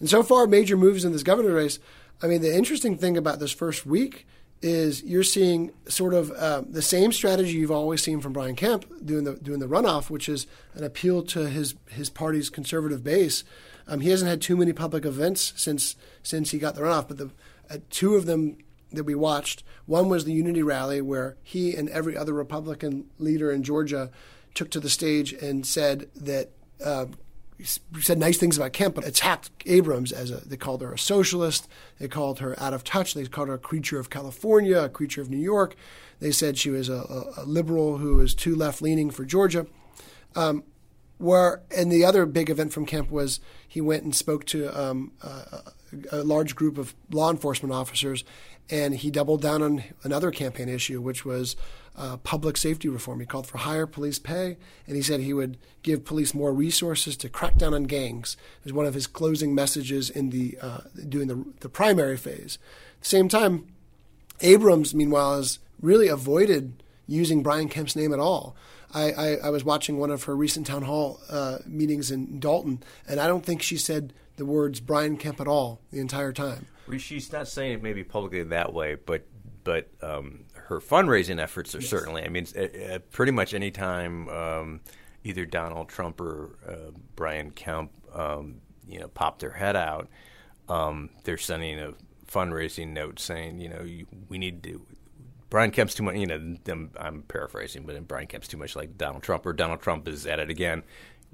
And 0.00 0.08
so 0.08 0.22
far, 0.22 0.46
major 0.46 0.76
moves 0.76 1.04
in 1.04 1.12
this 1.12 1.22
governor's 1.22 1.52
race. 1.52 1.78
I 2.22 2.26
mean, 2.26 2.42
the 2.42 2.54
interesting 2.54 2.96
thing 2.96 3.16
about 3.16 3.38
this 3.38 3.52
first 3.52 3.86
week 3.86 4.26
is 4.62 5.02
you're 5.02 5.22
seeing 5.22 5.72
sort 5.88 6.14
of 6.14 6.30
um, 6.38 6.72
the 6.72 6.82
same 6.82 7.12
strategy 7.12 7.52
you've 7.52 7.70
always 7.70 8.02
seen 8.02 8.20
from 8.20 8.32
Brian 8.32 8.56
Kemp 8.56 8.86
doing 9.04 9.24
the 9.24 9.34
doing 9.34 9.60
the 9.60 9.68
runoff, 9.68 10.10
which 10.10 10.28
is 10.28 10.46
an 10.74 10.84
appeal 10.84 11.22
to 11.22 11.48
his 11.48 11.74
his 11.90 12.08
party's 12.08 12.50
conservative 12.50 13.04
base. 13.04 13.44
Um, 13.86 14.00
he 14.00 14.08
hasn't 14.08 14.30
had 14.30 14.40
too 14.40 14.56
many 14.56 14.72
public 14.72 15.04
events 15.04 15.52
since 15.56 15.96
since 16.22 16.50
he 16.50 16.58
got 16.58 16.74
the 16.74 16.80
runoff, 16.80 17.08
but 17.08 17.18
the 17.18 17.30
uh, 17.70 17.78
two 17.90 18.14
of 18.14 18.26
them 18.26 18.56
that 18.96 19.04
we 19.04 19.14
watched. 19.14 19.62
One 19.86 20.08
was 20.08 20.24
the 20.24 20.32
Unity 20.32 20.62
rally 20.62 21.00
where 21.00 21.36
he 21.42 21.74
and 21.74 21.88
every 21.90 22.16
other 22.16 22.32
Republican 22.32 23.06
leader 23.18 23.50
in 23.50 23.62
Georgia 23.62 24.10
took 24.54 24.70
to 24.70 24.80
the 24.80 24.90
stage 24.90 25.32
and 25.32 25.66
said 25.66 26.08
that 26.14 26.50
uh, 26.84 27.06
said 27.64 28.18
nice 28.18 28.38
things 28.38 28.56
about 28.56 28.72
Kemp, 28.72 28.94
but 28.96 29.06
attacked 29.06 29.50
Abrams 29.66 30.12
as 30.12 30.30
a. 30.30 30.36
They 30.36 30.56
called 30.56 30.82
her 30.82 30.92
a 30.92 30.98
socialist. 30.98 31.68
They 31.98 32.08
called 32.08 32.40
her 32.40 32.58
out 32.60 32.74
of 32.74 32.84
touch. 32.84 33.14
They 33.14 33.24
called 33.26 33.48
her 33.48 33.54
a 33.54 33.58
creature 33.58 33.98
of 33.98 34.10
California, 34.10 34.82
a 34.82 34.88
creature 34.88 35.20
of 35.20 35.30
New 35.30 35.38
York. 35.38 35.76
They 36.20 36.32
said 36.32 36.58
she 36.58 36.70
was 36.70 36.88
a, 36.88 37.32
a, 37.36 37.44
liberal 37.44 37.98
who 37.98 38.16
was 38.16 38.34
too 38.34 38.54
left 38.54 38.82
leaning 38.82 39.10
for 39.10 39.24
Georgia. 39.24 39.66
Um, 40.36 40.64
where 41.18 41.62
and 41.74 41.92
the 41.92 42.04
other 42.04 42.26
big 42.26 42.50
event 42.50 42.72
from 42.72 42.86
Kemp 42.86 43.10
was 43.10 43.40
he 43.66 43.80
went 43.80 44.02
and 44.02 44.14
spoke 44.14 44.44
to 44.46 44.68
um, 44.78 45.12
a, 45.22 45.62
a 46.10 46.24
large 46.24 46.56
group 46.56 46.76
of 46.76 46.94
law 47.10 47.30
enforcement 47.30 47.72
officers, 47.72 48.24
and 48.70 48.94
he 48.94 49.10
doubled 49.10 49.42
down 49.42 49.62
on 49.62 49.84
another 50.02 50.30
campaign 50.30 50.68
issue, 50.68 51.00
which 51.00 51.24
was 51.24 51.56
uh, 51.96 52.16
public 52.18 52.56
safety 52.56 52.88
reform. 52.88 53.20
He 53.20 53.26
called 53.26 53.46
for 53.46 53.58
higher 53.58 53.86
police 53.86 54.18
pay, 54.18 54.56
and 54.86 54.96
he 54.96 55.02
said 55.02 55.20
he 55.20 55.32
would 55.32 55.58
give 55.82 56.04
police 56.04 56.34
more 56.34 56.52
resources 56.52 57.16
to 57.18 57.28
crack 57.28 57.56
down 57.56 57.74
on 57.74 57.84
gangs. 57.84 58.36
It 58.60 58.64
was 58.64 58.72
one 58.72 58.86
of 58.86 58.94
his 58.94 59.06
closing 59.06 59.54
messages 59.54 60.10
in 60.10 60.30
the 60.30 60.58
uh, 60.60 60.80
doing 61.08 61.28
the, 61.28 61.44
the 61.60 61.68
primary 61.68 62.16
phase. 62.16 62.58
At 62.96 63.02
the 63.02 63.08
same 63.08 63.28
time, 63.28 63.68
Abrams, 64.40 64.94
meanwhile, 64.94 65.36
has 65.36 65.58
really 65.80 66.08
avoided 66.08 66.82
using 67.06 67.42
Brian 67.42 67.68
Kemp's 67.68 67.94
name 67.94 68.12
at 68.12 68.18
all. 68.18 68.56
I, 68.92 69.10
I, 69.12 69.36
I 69.44 69.50
was 69.50 69.64
watching 69.64 69.98
one 69.98 70.10
of 70.10 70.24
her 70.24 70.36
recent 70.36 70.66
town 70.66 70.82
hall 70.82 71.20
uh, 71.28 71.58
meetings 71.66 72.10
in 72.10 72.38
Dalton, 72.40 72.82
and 73.06 73.20
I 73.20 73.26
don't 73.26 73.44
think 73.44 73.60
she 73.60 73.76
said 73.76 74.12
the 74.36 74.46
words 74.46 74.80
Brian 74.80 75.16
Kemp 75.16 75.40
at 75.40 75.48
all 75.48 75.80
the 75.92 76.00
entire 76.00 76.32
time. 76.32 76.66
Well, 76.88 76.98
She's 76.98 77.32
not 77.32 77.48
saying 77.48 77.72
it 77.72 77.82
maybe 77.82 78.04
publicly 78.04 78.42
that 78.44 78.72
way, 78.72 78.96
but 78.96 79.26
but 79.64 79.88
um, 80.02 80.44
her 80.54 80.80
fundraising 80.80 81.40
efforts 81.40 81.74
are 81.74 81.80
certainly. 81.80 82.22
I 82.22 82.28
mean, 82.28 82.46
uh, 82.56 82.94
uh, 82.94 82.98
pretty 83.10 83.32
much 83.32 83.54
any 83.54 83.70
time 83.70 84.28
um, 84.28 84.80
either 85.24 85.46
Donald 85.46 85.88
Trump 85.88 86.20
or 86.20 86.58
uh, 86.68 86.90
Brian 87.16 87.50
Kemp, 87.50 87.90
um, 88.14 88.60
you 88.86 88.98
know, 89.00 89.08
pop 89.08 89.38
their 89.38 89.52
head 89.52 89.76
out. 89.76 90.08
um, 90.68 91.10
they're 91.24 91.38
sending 91.38 91.78
a 91.78 91.92
fundraising 92.26 92.88
note 92.88 93.18
saying, 93.18 93.60
you 93.60 93.68
know, 93.68 93.82
you, 93.82 94.06
we 94.28 94.38
need 94.38 94.62
to. 94.64 94.84
Brian 95.50 95.70
Kemp's 95.70 95.94
too 95.94 96.02
much. 96.02 96.16
You 96.16 96.26
know, 96.26 96.56
I'm, 96.68 96.90
I'm 96.98 97.22
paraphrasing, 97.22 97.84
but 97.84 98.08
Brian 98.08 98.26
Kemp's 98.26 98.48
too 98.48 98.56
much 98.56 98.74
like 98.74 98.98
Donald 98.98 99.22
Trump, 99.22 99.46
or 99.46 99.52
Donald 99.52 99.80
Trump 99.80 100.08
is 100.08 100.26
at 100.26 100.40
it 100.40 100.50
again. 100.50 100.82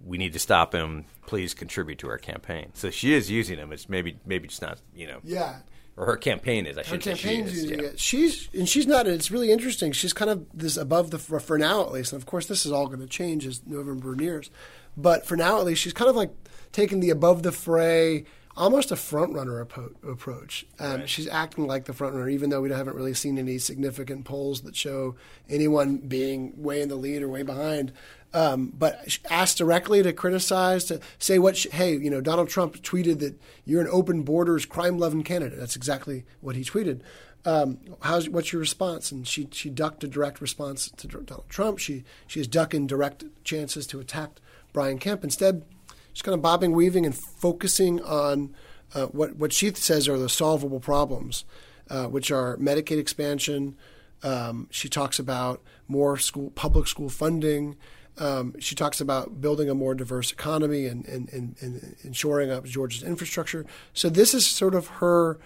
We 0.05 0.19
need 0.19 0.33
to 0.33 0.39
stop 0.39 0.75
him. 0.75 1.05
Please 1.27 1.55
contribute 1.55 1.99
to 2.01 2.09
our 2.09 2.19
campaign. 2.19 2.71
So 2.75 2.91
she 2.91 3.15
is 3.15 3.31
using 3.31 3.59
him. 3.59 3.73
It's 3.73 3.89
maybe 3.89 4.19
maybe 4.27 4.49
just 4.49 4.63
not 4.63 4.81
you 4.95 5.07
know. 5.07 5.21
Yeah. 5.25 5.57
Or 5.97 6.07
her 6.07 6.17
campaign 6.17 6.67
is. 6.67 6.79
I 6.79 6.83
Her 6.83 6.87
should 6.87 7.05
say 7.05 7.15
she 7.15 7.29
is. 7.41 7.53
using 7.63 7.79
yeah. 7.81 7.85
it. 7.87 8.01
She's 8.01 8.49
and 8.55 8.69
she's 8.69 8.87
not. 8.87 9.07
It's 9.07 9.31
really 9.31 9.53
interesting. 9.53 9.93
She's 9.93 10.13
kind 10.13 10.31
of 10.31 10.47
this 10.55 10.77
above 10.77 11.11
the 11.11 11.19
for 11.19 11.39
for 11.41 11.59
now 11.59 11.83
at 11.83 11.93
least. 11.93 12.13
And 12.13 12.21
of 12.23 12.27
course, 12.27 12.47
this 12.47 12.65
is 12.65 12.73
all 12.73 12.87
going 12.87 13.01
to 13.01 13.07
change 13.07 13.47
as 13.47 13.61
November 13.67 14.15
nears. 14.15 14.51
But 14.97 15.27
for 15.27 15.37
now 15.37 15.59
at 15.59 15.65
least, 15.67 15.83
she's 15.83 15.93
kind 15.93 16.09
of 16.09 16.17
like 16.17 16.31
taking 16.73 17.01
the 17.01 17.11
above 17.11 17.43
the 17.43 17.53
fray, 17.53 18.25
almost 18.57 18.91
a 18.91 18.97
front 18.97 19.35
runner 19.35 19.61
approach. 19.61 20.67
Um, 20.79 21.07
She's 21.07 21.29
acting 21.29 21.67
like 21.67 21.85
the 21.85 21.93
front 21.93 22.15
runner, 22.15 22.29
even 22.29 22.51
though 22.51 22.61
we 22.61 22.71
haven't 22.71 22.97
really 22.97 23.15
seen 23.15 23.39
any 23.39 23.59
significant 23.59 24.25
polls 24.25 24.63
that 24.63 24.77
show 24.77 25.17
anyone 25.49 25.99
being 25.99 26.53
way 26.63 26.81
in 26.83 26.89
the 26.89 26.97
lead 26.97 27.23
or 27.23 27.29
way 27.29 27.43
behind. 27.43 27.93
Um, 28.33 28.73
but 28.79 29.19
asked 29.29 29.59
directly 29.59 30.05
to 30.05 30.13
criticize, 30.13 30.85
to 30.85 31.01
say 31.19 31.41
what, 31.41 31.57
sh- 31.57 31.67
hey, 31.73 31.97
you 31.97 32.11
know, 32.11 32.21
Donald 32.21 32.49
Trump 32.49 32.81
tweeted 32.81 33.19
that 33.19 33.35
you're 33.65 33.81
an 33.81 33.89
open 33.91 34.23
borders, 34.23 34.65
crime 34.65 34.99
loving 34.99 35.25
candidate. 35.25 35.59
That's 35.59 35.75
exactly 35.75 36.25
what 36.41 36.55
he 36.55 36.63
tweeted. 36.63 37.01
Um, 37.45 37.79
how's 38.03 38.29
what's 38.29 38.53
your 38.53 38.61
response? 38.61 39.11
And 39.11 39.27
she 39.27 39.49
she 39.51 39.71
ducked 39.71 40.05
a 40.05 40.09
direct 40.09 40.41
response 40.41 40.91
to 40.91 41.09
Donald 41.09 41.49
Trump. 41.49 41.79
She 41.79 42.05
she 42.27 42.41
is 42.41 42.47
ducking 42.47 42.87
direct 42.87 43.25
chances 43.45 43.87
to 43.89 44.01
attack 44.01 44.41
Brian 44.73 44.99
Kemp. 44.99 45.25
Instead, 45.25 45.65
she's 46.13 46.23
kind 46.23 46.35
of 46.35 46.43
bobbing, 46.43 46.73
weaving, 46.73 47.07
and 47.07 47.15
focusing 47.15 48.01
on 48.03 48.55
uh, 48.95 49.07
what 49.07 49.37
what 49.37 49.53
she 49.53 49.73
says 49.73 50.09
are 50.09 50.19
the 50.19 50.29
solvable 50.29 50.81
problems, 50.81 51.45
uh, 51.89 52.07
which 52.07 52.31
are 52.31 52.57
Medicaid 52.59 52.99
expansion. 52.99 53.77
Um, 54.23 54.69
she 54.71 54.91
talks 54.91 55.19
about 55.19 55.63
more 55.89 56.19
school 56.19 56.51
public 56.51 56.87
school 56.87 57.09
funding. 57.09 57.77
Um, 58.19 58.55
she 58.59 58.75
talks 58.75 59.01
about 59.01 59.41
building 59.41 59.71
a 59.71 59.75
more 59.75 59.95
diverse 59.95 60.31
economy 60.31 60.87
and, 60.87 61.07
and, 61.07 61.29
and, 61.33 61.57
and 61.61 61.97
ensuring 62.03 62.51
up 62.51 62.65
Georgia's 62.65 63.03
infrastructure. 63.03 63.65
So 63.95 64.09
this 64.09 64.35
is 64.35 64.47
sort 64.47 64.75
of 64.75 64.89
her 64.89 65.39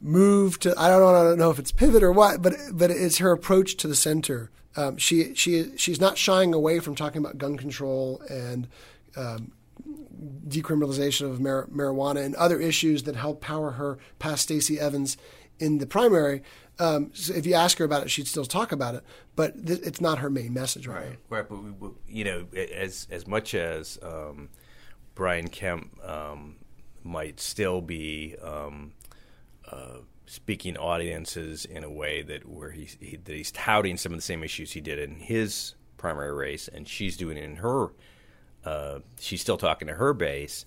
move 0.00 0.60
to 0.60 0.72
I 0.78 0.88
don't 0.88 1.00
know 1.00 1.08
I 1.08 1.24
don't 1.24 1.38
know 1.38 1.50
if 1.50 1.58
it's 1.58 1.72
pivot 1.72 2.02
or 2.02 2.12
what, 2.12 2.40
but 2.40 2.54
but 2.72 2.90
it's 2.90 3.18
her 3.18 3.32
approach 3.32 3.76
to 3.78 3.88
the 3.88 3.96
center. 3.96 4.50
Um, 4.76 4.96
she 4.96 5.34
she 5.34 5.76
she's 5.76 6.00
not 6.00 6.16
shying 6.16 6.54
away 6.54 6.78
from 6.80 6.94
talking 6.94 7.18
about 7.18 7.38
gun 7.38 7.56
control 7.56 8.22
and 8.30 8.68
um, 9.16 9.52
decriminalization 10.46 11.30
of 11.30 11.40
mar- 11.40 11.68
marijuana 11.72 12.24
and 12.24 12.34
other 12.36 12.60
issues 12.60 13.04
that 13.04 13.16
help 13.16 13.40
power 13.40 13.72
her 13.72 13.98
past 14.18 14.42
Stacey 14.42 14.78
Evans 14.78 15.16
in 15.58 15.78
the 15.78 15.86
primary. 15.86 16.42
Um, 16.80 17.10
so 17.12 17.34
if 17.34 17.44
you 17.44 17.54
ask 17.54 17.78
her 17.78 17.84
about 17.84 18.02
it, 18.02 18.10
she'd 18.10 18.28
still 18.28 18.44
talk 18.44 18.70
about 18.70 18.94
it, 18.94 19.02
but 19.34 19.66
th- 19.66 19.80
it's 19.82 20.00
not 20.00 20.18
her 20.18 20.30
main 20.30 20.54
message 20.54 20.86
right. 20.86 21.06
Right, 21.06 21.18
right. 21.28 21.48
But 21.48 21.62
we, 21.62 21.70
we, 21.72 21.88
you 22.08 22.24
know, 22.24 22.46
as 22.54 23.08
as 23.10 23.26
much 23.26 23.54
as 23.54 23.98
um, 24.02 24.48
Brian 25.14 25.48
Kemp 25.48 25.98
um, 26.06 26.56
might 27.02 27.40
still 27.40 27.80
be 27.80 28.36
um, 28.42 28.92
uh, 29.70 29.98
speaking 30.26 30.76
audiences 30.76 31.64
in 31.64 31.82
a 31.82 31.90
way 31.90 32.22
that 32.22 32.48
where 32.48 32.70
he's 32.70 32.96
he, 33.00 33.16
that 33.16 33.34
he's 33.34 33.50
touting 33.50 33.96
some 33.96 34.12
of 34.12 34.18
the 34.18 34.22
same 34.22 34.44
issues 34.44 34.72
he 34.72 34.80
did 34.80 34.98
in 34.98 35.16
his 35.16 35.74
primary 35.96 36.32
race, 36.32 36.68
and 36.68 36.86
she's 36.86 37.16
doing 37.16 37.36
it 37.36 37.44
in 37.44 37.56
her. 37.56 37.88
Uh, 38.64 39.00
she's 39.18 39.40
still 39.40 39.56
talking 39.56 39.88
to 39.88 39.94
her 39.94 40.12
base. 40.12 40.64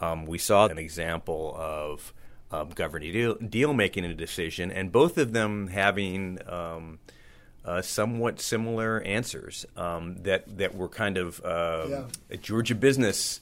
Um, 0.00 0.26
we 0.26 0.38
saw 0.38 0.66
an 0.66 0.78
example 0.78 1.54
of 1.56 2.12
um, 2.60 2.70
Governor 2.70 3.12
Deal, 3.12 3.34
Deal 3.36 3.72
making 3.72 4.04
a 4.04 4.14
decision, 4.14 4.70
and 4.70 4.92
both 4.92 5.18
of 5.18 5.32
them 5.32 5.68
having 5.68 6.38
um, 6.46 6.98
uh, 7.64 7.82
somewhat 7.82 8.40
similar 8.40 9.00
answers 9.02 9.66
um, 9.76 10.16
that 10.22 10.58
that 10.58 10.74
were 10.74 10.88
kind 10.88 11.16
of 11.16 11.44
um, 11.44 12.08
Georgia 12.40 12.74
business 12.74 13.40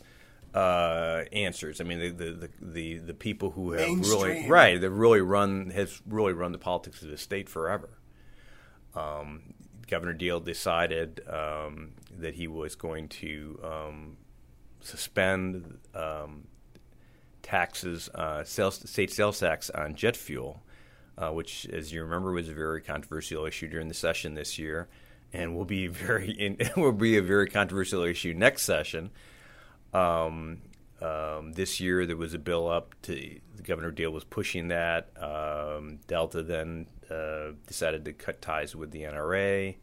uh, 0.54 1.24
answers. 1.32 1.80
I 1.80 1.84
mean, 1.84 1.98
the 1.98 2.10
the, 2.10 2.50
the, 2.60 2.98
the, 2.98 3.14
people 3.14 3.50
who 3.50 3.72
have 3.72 3.88
really 4.00 4.48
right 4.48 4.80
that 4.80 4.90
really 4.90 5.20
run 5.20 5.70
has 5.70 6.00
really 6.06 6.32
run 6.32 6.52
the 6.52 6.58
politics 6.58 7.02
of 7.02 7.08
the 7.08 7.18
state 7.18 7.48
forever. 7.48 7.88
Um, 8.94 9.54
Governor 9.88 10.12
Deal 10.12 10.40
decided 10.40 11.20
um, 11.28 11.92
that 12.18 12.34
he 12.34 12.46
was 12.46 12.74
going 12.74 13.08
to 13.08 13.60
um, 13.62 14.16
suspend 14.80 15.78
um, 15.94 16.46
taxes, 17.42 18.08
uh, 18.14 18.44
sales, 18.44 18.88
state 18.88 19.12
sales 19.12 19.40
tax 19.40 19.70
on 19.70 19.94
jet 19.94 20.16
fuel, 20.16 20.62
uh, 21.18 21.30
which, 21.30 21.66
as 21.66 21.92
you 21.92 22.02
remember, 22.02 22.32
was 22.32 22.48
a 22.48 22.54
very 22.54 22.80
controversial 22.80 23.44
issue 23.44 23.68
during 23.68 23.88
the 23.88 23.94
session 23.94 24.34
this 24.34 24.58
year, 24.58 24.88
and 25.32 25.54
will 25.56 25.64
be 25.64 25.86
very 25.88 26.30
in, 26.30 26.58
will 26.76 26.92
be 26.92 27.16
a 27.16 27.22
very 27.22 27.48
controversial 27.48 28.02
issue 28.02 28.34
next 28.34 28.62
session. 28.62 29.10
Um, 29.92 30.58
um, 31.02 31.52
this 31.52 31.80
year, 31.80 32.06
there 32.06 32.16
was 32.16 32.32
a 32.32 32.38
bill 32.38 32.68
up 32.68 32.94
to 33.02 33.12
the 33.12 33.62
Governor 33.62 33.90
Deal 33.90 34.10
was 34.10 34.24
pushing 34.24 34.68
that. 34.68 35.10
Um, 35.20 35.98
Delta 36.06 36.42
then 36.42 36.86
uh, 37.10 37.52
decided 37.66 38.04
to 38.04 38.12
cut 38.12 38.40
ties 38.40 38.76
with 38.76 38.92
the 38.92 39.02
NRA, 39.02 39.76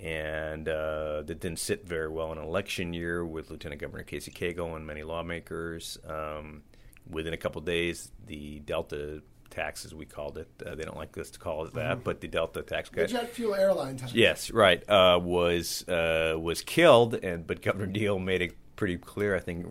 and 0.00 0.68
uh, 0.68 1.22
that 1.22 1.40
didn't 1.40 1.58
sit 1.58 1.86
very 1.86 2.08
well 2.08 2.30
in 2.32 2.38
an 2.38 2.44
election 2.44 2.92
year 2.94 3.24
with 3.24 3.50
Lieutenant 3.50 3.80
Governor 3.80 4.04
Casey 4.04 4.30
Cagle 4.30 4.76
and 4.76 4.86
many 4.86 5.02
lawmakers. 5.02 5.98
Um, 6.06 6.62
within 7.08 7.32
a 7.32 7.36
couple 7.38 7.60
days, 7.62 8.10
the 8.26 8.60
Delta 8.60 9.22
tax, 9.50 9.84
as 9.84 9.94
we 9.94 10.04
called 10.04 10.38
it, 10.38 10.48
uh, 10.64 10.74
they 10.74 10.84
don't 10.84 10.96
like 10.96 11.16
us 11.18 11.30
to 11.30 11.38
call 11.38 11.64
it 11.64 11.74
that, 11.74 12.04
but 12.04 12.20
the 12.20 12.28
Delta 12.28 12.62
tax 12.62 12.90
The 12.90 12.96
cut. 12.96 13.08
jet 13.10 13.30
fuel 13.30 13.54
airline 13.54 13.96
tax. 13.96 14.12
Yes, 14.14 14.50
right. 14.50 14.86
Uh, 14.88 15.18
was 15.22 15.88
uh, 15.88 16.36
was 16.38 16.62
killed, 16.62 17.14
and 17.14 17.46
but 17.46 17.62
Governor 17.62 17.86
Deal 17.86 18.18
made 18.18 18.42
it 18.42 18.52
pretty 18.76 18.96
clear, 18.98 19.34
I 19.34 19.40
think, 19.40 19.66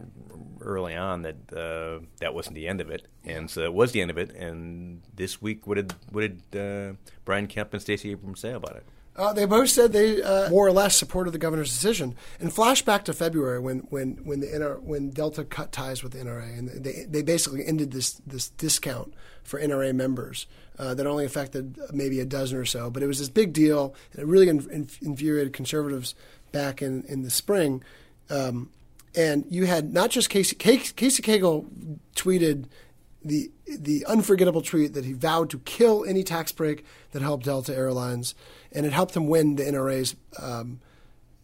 early 0.59 0.95
on 0.95 1.21
that 1.21 1.35
uh, 1.53 2.03
that 2.19 2.33
wasn't 2.33 2.55
the 2.55 2.67
end 2.67 2.81
of 2.81 2.89
it, 2.89 3.07
and 3.23 3.49
so 3.49 3.61
it 3.61 3.73
was 3.73 3.91
the 3.93 4.01
end 4.01 4.09
of 4.11 4.17
it. 4.17 4.31
And 4.31 5.03
this 5.15 5.41
week, 5.41 5.65
what 5.67 5.75
did 5.75 5.93
what 6.11 6.21
did 6.51 6.59
uh, 6.59 6.93
Brian 7.23 7.47
Kemp 7.47 7.71
and 7.73 7.81
Stacey 7.81 8.11
Abrams 8.11 8.39
say 8.41 8.51
about 8.53 8.75
it? 8.75 8.85
Uh, 9.17 9.33
they 9.33 9.45
both 9.45 9.69
said 9.69 9.93
they 9.93 10.21
uh, 10.21 10.47
more 10.49 10.67
or 10.67 10.71
less 10.71 10.95
supported 10.95 11.31
the 11.31 11.39
governor's 11.39 11.71
decision. 11.71 12.15
And 12.39 12.51
flashback 12.51 13.03
to 13.05 13.13
February 13.13 13.59
when 13.59 13.79
when 13.89 14.19
when 14.23 14.41
the 14.41 14.47
NR, 14.47 14.79
when 14.81 15.09
Delta 15.09 15.43
cut 15.43 15.71
ties 15.71 16.03
with 16.03 16.13
the 16.13 16.19
NRA 16.19 16.57
and 16.57 16.69
they 16.69 17.05
they 17.09 17.23
basically 17.23 17.65
ended 17.65 17.91
this 17.91 18.13
this 18.27 18.49
discount 18.49 19.13
for 19.43 19.59
NRA 19.59 19.93
members 19.95 20.45
uh, 20.77 20.93
that 20.93 21.07
only 21.07 21.25
affected 21.25 21.79
maybe 21.91 22.19
a 22.19 22.25
dozen 22.25 22.57
or 22.57 22.65
so, 22.65 22.91
but 22.91 23.01
it 23.01 23.07
was 23.07 23.17
this 23.17 23.29
big 23.29 23.53
deal 23.53 23.95
and 24.13 24.21
it 24.21 24.25
really 24.27 24.49
in, 24.49 24.69
in, 24.69 24.89
infuriated 25.01 25.51
conservatives 25.51 26.13
back 26.51 26.81
in 26.83 27.03
in 27.03 27.23
the 27.23 27.31
spring. 27.31 27.83
Um, 28.29 28.69
and 29.15 29.45
you 29.49 29.65
had 29.65 29.93
not 29.93 30.11
just 30.11 30.29
Casey, 30.29 30.55
Casey 30.55 31.23
Cagle 31.23 31.65
tweeted 32.15 32.65
the 33.23 33.51
the 33.65 34.05
unforgettable 34.05 34.61
tweet 34.61 34.93
that 34.93 35.05
he 35.05 35.13
vowed 35.13 35.49
to 35.49 35.59
kill 35.59 36.05
any 36.05 36.23
tax 36.23 36.51
break 36.51 36.85
that 37.11 37.21
helped 37.21 37.45
Delta 37.45 37.75
Airlines, 37.75 38.35
and 38.71 38.85
it 38.85 38.93
helped 38.93 39.15
him 39.15 39.27
win 39.27 39.55
the 39.55 39.63
NRA's 39.63 40.15
um, 40.39 40.79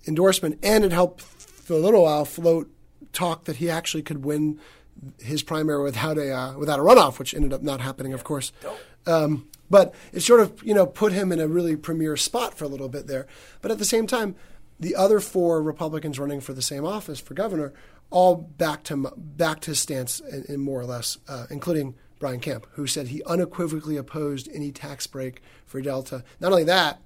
endorsement, 0.08 0.60
and 0.64 0.86
it 0.86 0.92
helped 0.92 1.22
for 1.22 1.74
a 1.74 1.80
little 1.80 2.04
while 2.04 2.26
float 2.26 2.70
talk 3.12 3.46
that 3.46 3.58
he 3.58 3.70
actually 3.70 4.04
could 4.04 4.24
win 4.24 4.60
his 5.20 5.44
primary 5.44 5.84
without 5.84 6.18
a 6.18 6.32
uh, 6.32 6.58
without 6.58 6.80
a 6.80 6.84
runoff, 6.84 7.20
which 7.20 7.34
ended 7.34 7.54
up 7.54 7.62
not 7.62 7.82
happening, 7.82 8.14
of 8.14 8.24
course. 8.24 8.52
Um, 9.06 9.48
but 9.70 9.94
it 10.12 10.22
sort 10.22 10.40
of 10.40 10.64
you 10.64 10.74
know 10.74 10.86
put 10.86 11.14
him 11.14 11.32
in 11.32 11.40
a 11.40 11.48
really 11.48 11.76
premier 11.76 12.16
spot 12.16 12.58
for 12.58 12.66
a 12.66 12.70
little 12.70 12.90
bit 12.90 13.08
there. 13.08 13.28
But 13.62 13.72
at 13.72 13.80
the 13.80 13.86
same 13.86 14.08
time, 14.08 14.36
the 14.80 14.96
other 14.96 15.20
four 15.20 15.62
Republicans 15.62 16.20
running 16.20 16.42
for 16.42 16.54
the 16.54 16.62
same 16.62 16.86
office 16.86 17.20
for 17.20 17.34
governor 17.34 17.74
all 18.14 18.36
backed 18.36 18.90
him 18.90 19.08
backed 19.18 19.66
his 19.66 19.80
stance 19.80 20.20
in, 20.20 20.46
in 20.48 20.60
more 20.60 20.80
or 20.80 20.86
less, 20.86 21.18
uh, 21.28 21.48
including 21.50 21.96
Brian 22.20 22.40
Kemp, 22.40 22.68
who 22.74 22.86
said 22.86 23.08
he 23.08 23.24
unequivocally 23.24 23.98
opposed 23.98 24.48
any 24.54 24.72
tax 24.72 25.08
break 25.08 25.42
for 25.66 25.82
Delta. 25.82 26.24
Not 26.40 26.52
only 26.52 26.64
that, 26.66 27.02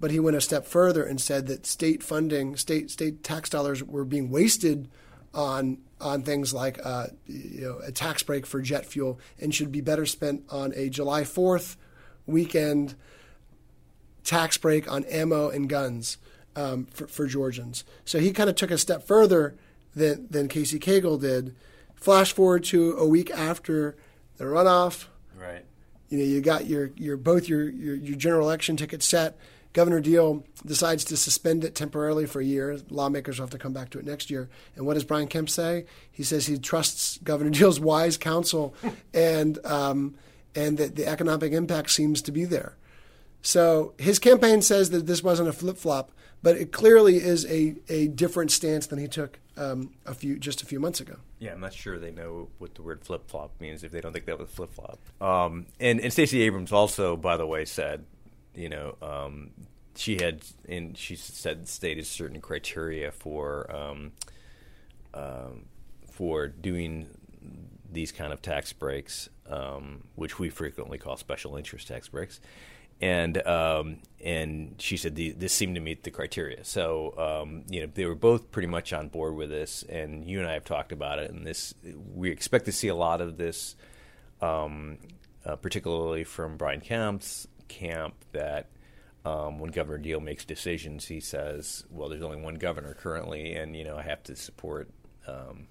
but 0.00 0.10
he 0.10 0.18
went 0.18 0.36
a 0.36 0.40
step 0.40 0.66
further 0.66 1.04
and 1.04 1.20
said 1.20 1.46
that 1.46 1.64
state 1.64 2.02
funding, 2.02 2.56
state 2.56 2.90
state 2.90 3.22
tax 3.22 3.48
dollars 3.48 3.82
were 3.82 4.04
being 4.04 4.28
wasted 4.28 4.90
on 5.32 5.78
on 6.00 6.22
things 6.22 6.52
like 6.52 6.84
uh, 6.84 7.06
you 7.26 7.60
know 7.60 7.78
a 7.86 7.92
tax 7.92 8.24
break 8.24 8.44
for 8.44 8.60
jet 8.60 8.84
fuel 8.84 9.20
and 9.40 9.54
should 9.54 9.70
be 9.70 9.80
better 9.80 10.04
spent 10.04 10.42
on 10.50 10.72
a 10.74 10.88
July 10.88 11.22
Fourth 11.22 11.76
weekend 12.26 12.96
tax 14.24 14.58
break 14.58 14.90
on 14.90 15.04
ammo 15.04 15.48
and 15.48 15.68
guns 15.68 16.18
um, 16.56 16.86
for, 16.86 17.06
for 17.06 17.26
Georgians. 17.26 17.84
So 18.04 18.18
he 18.18 18.32
kind 18.32 18.50
of 18.50 18.56
took 18.56 18.72
a 18.72 18.78
step 18.78 19.06
further 19.06 19.56
than 19.94 20.26
than 20.30 20.48
Casey 20.48 20.78
Cagle 20.78 21.20
did. 21.20 21.54
Flash 21.94 22.32
forward 22.32 22.64
to 22.64 22.96
a 22.98 23.06
week 23.06 23.30
after 23.30 23.96
the 24.36 24.44
runoff. 24.44 25.06
Right. 25.36 25.64
You 26.08 26.18
know, 26.18 26.24
you 26.24 26.40
got 26.40 26.66
your 26.66 26.90
your 26.96 27.16
both 27.16 27.48
your 27.48 27.68
your, 27.68 27.94
your 27.94 28.16
general 28.16 28.46
election 28.46 28.76
ticket 28.76 29.02
set. 29.02 29.38
Governor 29.72 30.00
Deal 30.00 30.44
decides 30.64 31.04
to 31.06 31.16
suspend 31.16 31.64
it 31.64 31.74
temporarily 31.74 32.26
for 32.26 32.40
a 32.40 32.44
year. 32.44 32.78
Lawmakers 32.90 33.38
will 33.38 33.46
have 33.46 33.50
to 33.50 33.58
come 33.58 33.72
back 33.72 33.90
to 33.90 33.98
it 33.98 34.06
next 34.06 34.30
year. 34.30 34.48
And 34.76 34.86
what 34.86 34.94
does 34.94 35.02
Brian 35.02 35.26
Kemp 35.26 35.50
say? 35.50 35.86
He 36.12 36.22
says 36.22 36.46
he 36.46 36.58
trusts 36.58 37.18
Governor 37.24 37.50
Deal's 37.50 37.80
wise 37.80 38.16
counsel, 38.16 38.74
and 39.14 39.58
um, 39.66 40.14
and 40.54 40.78
that 40.78 40.94
the 40.94 41.06
economic 41.06 41.52
impact 41.52 41.90
seems 41.90 42.22
to 42.22 42.32
be 42.32 42.44
there. 42.44 42.76
So 43.42 43.92
his 43.98 44.18
campaign 44.18 44.62
says 44.62 44.90
that 44.90 45.06
this 45.06 45.22
wasn't 45.22 45.48
a 45.48 45.52
flip 45.52 45.76
flop, 45.76 46.12
but 46.44 46.58
it 46.58 46.72
clearly 46.72 47.16
is 47.16 47.46
a, 47.46 47.74
a 47.88 48.06
different 48.08 48.50
stance 48.50 48.86
than 48.86 48.98
he 48.98 49.08
took 49.08 49.40
um, 49.56 49.94
a 50.04 50.12
few 50.12 50.38
just 50.38 50.62
a 50.62 50.66
few 50.66 50.78
months 50.78 51.00
ago. 51.00 51.16
Yeah, 51.38 51.52
I'm 51.52 51.60
not 51.60 51.72
sure 51.72 51.98
they 51.98 52.10
know 52.10 52.50
what 52.58 52.74
the 52.74 52.82
word 52.82 53.02
flip 53.02 53.26
flop 53.28 53.58
means 53.60 53.82
if 53.82 53.90
they 53.90 54.02
don't 54.02 54.12
think 54.12 54.26
that 54.26 54.38
was 54.38 54.50
flip 54.50 54.74
flop. 54.74 54.98
Um, 55.22 55.64
and 55.80 56.00
and 56.00 56.12
Stacey 56.12 56.42
Abrams 56.42 56.70
also, 56.70 57.16
by 57.16 57.38
the 57.38 57.46
way, 57.46 57.64
said, 57.64 58.04
you 58.54 58.68
know, 58.68 58.94
um, 59.00 59.52
she 59.96 60.16
had 60.16 60.42
and 60.68 60.98
she 60.98 61.16
said 61.16 61.66
stated 61.66 62.04
certain 62.04 62.42
criteria 62.42 63.10
for 63.10 63.74
um, 63.74 64.12
um, 65.14 65.64
for 66.10 66.46
doing 66.48 67.06
these 67.90 68.12
kind 68.12 68.34
of 68.34 68.42
tax 68.42 68.70
breaks, 68.74 69.30
um, 69.48 70.04
which 70.14 70.38
we 70.38 70.50
frequently 70.50 70.98
call 70.98 71.16
special 71.16 71.56
interest 71.56 71.88
tax 71.88 72.08
breaks 72.08 72.38
and 73.00 73.44
um, 73.46 73.98
and 74.24 74.76
she 74.78 74.96
said 74.96 75.16
this 75.16 75.52
seemed 75.52 75.74
to 75.74 75.80
meet 75.80 76.02
the 76.02 76.10
criteria. 76.10 76.64
So 76.64 77.14
um, 77.18 77.64
you 77.68 77.80
know 77.80 77.92
they 77.92 78.06
were 78.06 78.14
both 78.14 78.50
pretty 78.50 78.68
much 78.68 78.92
on 78.92 79.08
board 79.08 79.34
with 79.34 79.50
this, 79.50 79.82
and 79.82 80.24
you 80.24 80.40
and 80.40 80.48
I 80.48 80.54
have 80.54 80.64
talked 80.64 80.92
about 80.92 81.18
it. 81.18 81.30
And 81.30 81.46
this 81.46 81.74
we 82.14 82.30
expect 82.30 82.64
to 82.66 82.72
see 82.72 82.88
a 82.88 82.94
lot 82.94 83.20
of 83.20 83.36
this, 83.36 83.76
um, 84.40 84.98
uh, 85.44 85.56
particularly 85.56 86.24
from 86.24 86.56
Brian 86.56 86.80
Kemp's 86.80 87.46
camp. 87.68 88.14
That 88.32 88.70
um, 89.24 89.58
when 89.58 89.70
Governor 89.70 89.98
Deal 89.98 90.20
makes 90.20 90.44
decisions, 90.44 91.06
he 91.06 91.20
says, 91.20 91.84
"Well, 91.90 92.08
there's 92.08 92.22
only 92.22 92.40
one 92.40 92.54
governor 92.54 92.94
currently, 92.94 93.54
and 93.54 93.76
you 93.76 93.84
know 93.84 93.96
I 93.96 94.02
have 94.02 94.22
to 94.24 94.36
support." 94.36 94.88
Um, 95.26 95.68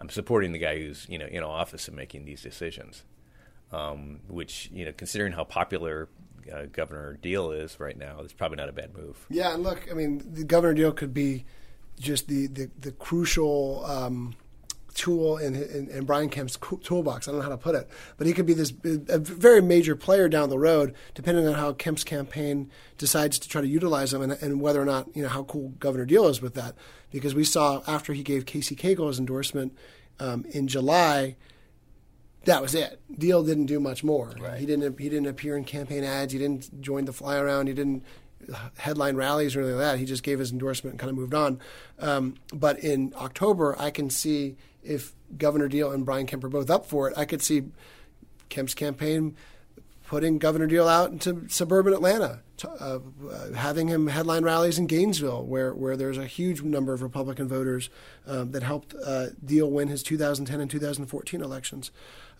I'm 0.00 0.08
supporting 0.08 0.52
the 0.52 0.58
guy 0.58 0.78
who's 0.78 1.06
you 1.08 1.18
know 1.18 1.26
in 1.26 1.42
office 1.42 1.88
and 1.88 1.96
making 1.96 2.24
these 2.24 2.42
decisions. 2.42 3.04
Um, 3.72 4.20
which 4.28 4.68
you 4.70 4.84
know, 4.84 4.92
considering 4.92 5.32
how 5.32 5.44
popular 5.44 6.10
uh, 6.52 6.66
Governor 6.72 7.18
Deal 7.20 7.50
is 7.50 7.78
right 7.78 7.96
now, 7.96 8.20
it's 8.20 8.32
probably 8.32 8.56
not 8.56 8.68
a 8.68 8.72
bad 8.72 8.96
move. 8.96 9.26
Yeah, 9.28 9.54
and 9.54 9.62
look, 9.62 9.88
I 9.90 9.94
mean, 9.94 10.22
the 10.32 10.44
Governor 10.44 10.74
Deal 10.74 10.92
could 10.92 11.12
be 11.12 11.44
just 11.98 12.28
the 12.28 12.46
the, 12.46 12.70
the 12.80 12.92
crucial 12.92 13.84
um, 13.84 14.34
tool 14.94 15.38
in, 15.38 15.54
in, 15.54 15.88
in, 15.88 16.04
Brian 16.04 16.28
Kemp's 16.28 16.58
toolbox. 16.82 17.26
I 17.26 17.30
don't 17.30 17.40
know 17.40 17.44
how 17.44 17.50
to 17.50 17.56
put 17.56 17.74
it, 17.74 17.88
but 18.16 18.26
he 18.26 18.32
could 18.32 18.46
be 18.46 18.54
this 18.54 18.72
a 19.08 19.18
very 19.18 19.62
major 19.62 19.96
player 19.96 20.28
down 20.28 20.50
the 20.50 20.58
road, 20.58 20.94
depending 21.14 21.46
on 21.46 21.54
how 21.54 21.72
Kemp's 21.72 22.04
campaign 22.04 22.70
decides 22.98 23.38
to 23.38 23.48
try 23.48 23.60
to 23.60 23.66
utilize 23.66 24.12
him 24.12 24.22
and, 24.22 24.32
and 24.32 24.60
whether 24.60 24.80
or 24.80 24.84
not 24.84 25.08
you 25.14 25.22
know 25.22 25.28
how 25.28 25.44
cool 25.44 25.70
Governor 25.78 26.04
Deal 26.04 26.28
is 26.28 26.40
with 26.40 26.54
that. 26.54 26.74
Because 27.10 27.34
we 27.34 27.44
saw 27.44 27.82
after 27.86 28.12
he 28.12 28.22
gave 28.22 28.46
Casey 28.46 28.74
Cagle 28.74 29.08
his 29.08 29.18
endorsement 29.18 29.76
um, 30.18 30.44
in 30.50 30.68
July 30.68 31.36
that 32.44 32.62
was 32.62 32.74
it. 32.74 33.00
Deal 33.18 33.44
didn't 33.44 33.66
do 33.66 33.80
much 33.80 34.02
more. 34.02 34.34
Right. 34.40 34.58
He 34.58 34.66
didn't. 34.66 34.98
He 34.98 35.08
didn't 35.08 35.26
appear 35.26 35.56
in 35.56 35.64
campaign 35.64 36.04
ads. 36.04 36.32
He 36.32 36.38
didn't 36.38 36.80
join 36.80 37.04
the 37.04 37.12
fly 37.12 37.36
around. 37.36 37.68
He 37.68 37.74
didn't 37.74 38.04
headline 38.76 39.16
rallies 39.16 39.54
or 39.54 39.60
anything 39.60 39.78
like 39.78 39.92
that. 39.92 39.98
He 39.98 40.04
just 40.04 40.22
gave 40.22 40.38
his 40.38 40.52
endorsement 40.52 40.94
and 40.94 41.00
kind 41.00 41.10
of 41.10 41.16
moved 41.16 41.34
on. 41.34 41.60
Um, 41.98 42.34
but 42.52 42.78
in 42.80 43.14
October, 43.16 43.76
I 43.78 43.90
can 43.90 44.10
see 44.10 44.56
if 44.82 45.14
Governor 45.36 45.68
Deal 45.68 45.92
and 45.92 46.04
Brian 46.04 46.26
Kemp 46.26 46.44
are 46.44 46.48
both 46.48 46.70
up 46.70 46.86
for 46.86 47.08
it. 47.08 47.16
I 47.16 47.24
could 47.24 47.42
see 47.42 47.64
Kemp's 48.48 48.74
campaign 48.74 49.36
putting 50.06 50.38
Governor 50.38 50.66
Deal 50.66 50.88
out 50.88 51.10
into 51.10 51.48
suburban 51.48 51.92
Atlanta, 51.92 52.40
uh, 52.64 52.98
having 53.54 53.88
him 53.88 54.08
headline 54.08 54.44
rallies 54.44 54.78
in 54.78 54.86
Gainesville, 54.86 55.44
where, 55.44 55.72
where 55.72 55.96
there's 55.96 56.18
a 56.18 56.26
huge 56.26 56.62
number 56.62 56.92
of 56.92 57.02
Republican 57.02 57.48
voters 57.48 57.90
um, 58.26 58.52
that 58.52 58.62
helped 58.62 58.94
uh, 59.04 59.26
Deal 59.44 59.70
win 59.70 59.88
his 59.88 60.02
2010 60.02 60.60
and 60.60 60.70
2014 60.70 61.42
elections. 61.42 61.90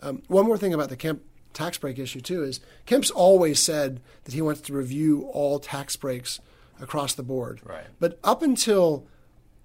Um, 0.01 0.23
one 0.29 0.47
more 0.47 0.59
thing 0.59 0.75
about 0.75 0.89
the 0.89 0.97
Kemp 0.97 1.23
tax 1.53 1.79
break 1.79 1.99
issue, 1.99 2.21
too, 2.21 2.43
is 2.43 2.61
Kemp's 2.87 3.11
always 3.11 3.61
said 3.61 4.01
that 4.25 4.35
he 4.35 4.43
wants 4.43 4.61
to 4.63 4.73
review 4.73 5.29
all 5.33 5.59
tax 5.59 5.97
breaks 5.97 6.41
across 6.81 7.15
the 7.15 7.23
board. 7.23 7.61
Right. 7.65 7.87
But 8.01 8.19
up 8.25 8.43
until 8.43 9.07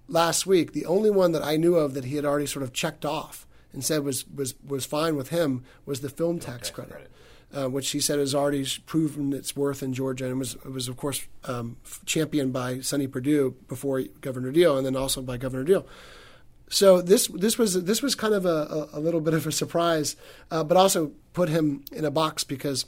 last 0.08 0.46
week, 0.46 0.74
the 0.74 0.86
only 0.86 1.10
one 1.10 1.32
that 1.32 1.43
I 1.43 1.58
knew 1.58 1.76
of 1.76 1.93
that 1.93 2.06
he 2.06 2.15
had 2.15 2.26
already 2.26 2.46
sort 2.46 2.63
of 2.63 2.74
checked 2.74 3.06
off 3.06 3.48
and 3.74 3.84
said 3.84 4.04
was, 4.04 4.28
was, 4.28 4.56
was 4.65 4.86
fine 4.86 5.15
with 5.15 5.30
him 5.30 5.63
was 5.86 6.02
the 6.02 6.10
film, 6.10 6.39
film 6.39 6.39
tax, 6.39 6.67
tax, 6.67 6.70
credit. 6.72 6.91
credit 6.91 7.12
uh, 7.54 7.68
which 7.68 7.92
he 7.92 8.00
said 8.00 8.20
has 8.20 8.36
already 8.36 8.66
proven 8.86 9.34
its 9.34 9.56
worth 9.56 9.82
in 9.82 9.94
Georgia, 9.94 10.26
and 10.26 10.40
was 10.40 10.62
was 10.64 10.88
of 10.88 10.98
course 10.98 11.26
um, 11.46 11.78
championed 12.06 12.52
by 12.52 12.80
Sonny 12.80 13.08
Perdue 13.08 13.56
before 13.68 14.02
Governor 14.22 14.52
Deal, 14.52 14.78
and 14.78 14.86
then 14.86 14.96
also 14.96 15.22
by 15.22 15.38
Governor 15.38 15.64
Deal. 15.64 15.86
So 16.70 17.02
this 17.02 17.28
this 17.28 17.58
was 17.58 17.82
this 17.84 18.02
was 18.02 18.16
kind 18.16 18.34
of 18.34 18.46
a, 18.46 18.90
a 18.92 19.00
little 19.00 19.22
bit 19.22 19.34
of 19.34 19.48
a 19.48 19.52
surprise, 19.52 20.16
uh, 20.52 20.64
but 20.64 20.76
also 20.76 21.12
put 21.34 21.50
him 21.50 21.86
in 21.92 22.04
a 22.04 22.12
box 22.12 22.44
because 22.44 22.86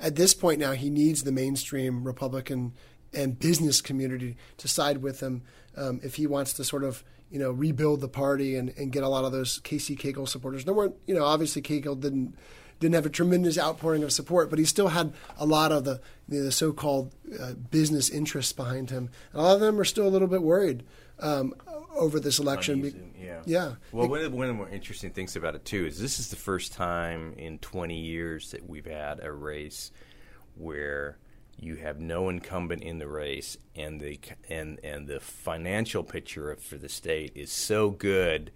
at 0.00 0.16
this 0.16 0.34
point 0.34 0.58
now 0.58 0.72
he 0.72 0.90
needs 0.90 1.22
the 1.22 1.32
mainstream 1.32 2.04
Republican 2.04 2.72
and 3.14 3.38
business 3.38 3.80
community 3.80 4.36
to 4.58 4.68
side 4.68 4.98
with 4.98 5.20
him 5.20 5.42
um, 5.76 6.00
if 6.02 6.16
he 6.16 6.26
wants 6.26 6.52
to 6.54 6.64
sort 6.64 6.82
of 6.82 7.04
you 7.30 7.38
know 7.38 7.52
rebuild 7.52 8.00
the 8.00 8.08
party 8.08 8.56
and, 8.56 8.70
and 8.76 8.90
get 8.90 9.04
a 9.04 9.08
lot 9.08 9.24
of 9.24 9.30
those 9.30 9.60
Casey 9.60 9.94
Cagle 9.94 10.28
supporters. 10.28 10.64
There 10.64 10.74
weren't 10.74 10.96
you 11.06 11.14
know 11.14 11.24
obviously 11.24 11.62
Cagle 11.62 12.00
didn't 12.00 12.36
didn't 12.80 12.94
have 12.94 13.06
a 13.06 13.10
tremendous 13.10 13.58
outpouring 13.58 14.02
of 14.02 14.12
support, 14.12 14.50
but 14.50 14.58
he 14.58 14.64
still 14.64 14.88
had 14.88 15.12
a 15.38 15.46
lot 15.46 15.72
of 15.72 15.84
the, 15.84 16.00
the 16.28 16.52
so-called 16.52 17.14
uh, 17.40 17.52
business 17.70 18.10
interests 18.10 18.52
behind 18.52 18.90
him. 18.90 19.10
And 19.32 19.40
a 19.40 19.44
lot 19.44 19.54
of 19.54 19.60
them 19.60 19.80
are 19.80 19.84
still 19.84 20.06
a 20.06 20.10
little 20.10 20.28
bit 20.28 20.42
worried 20.42 20.84
um, 21.20 21.54
over 21.94 22.20
this 22.20 22.38
election. 22.38 22.80
Uneasy, 22.80 22.98
yeah. 23.18 23.42
Yeah. 23.46 23.72
Well, 23.92 24.08
one 24.08 24.20
of, 24.20 24.30
the, 24.30 24.36
one 24.36 24.46
of 24.46 24.48
the 24.48 24.58
more 24.58 24.68
interesting 24.68 25.10
things 25.10 25.36
about 25.36 25.54
it 25.54 25.64
too 25.64 25.86
is 25.86 26.00
this 26.00 26.18
is 26.18 26.28
the 26.28 26.36
first 26.36 26.72
time 26.72 27.34
in 27.38 27.58
20 27.58 27.98
years 27.98 28.50
that 28.50 28.68
we've 28.68 28.86
had 28.86 29.22
a 29.22 29.32
race 29.32 29.90
where 30.56 31.18
you 31.58 31.76
have 31.76 31.98
no 31.98 32.28
incumbent 32.28 32.82
in 32.82 32.98
the 32.98 33.08
race, 33.08 33.56
and 33.74 34.00
the 34.00 34.20
and 34.50 34.78
and 34.84 35.06
the 35.06 35.20
financial 35.20 36.02
picture 36.02 36.54
for 36.56 36.76
the 36.76 36.88
state 36.88 37.32
is 37.34 37.50
so 37.50 37.90
good 37.90 38.50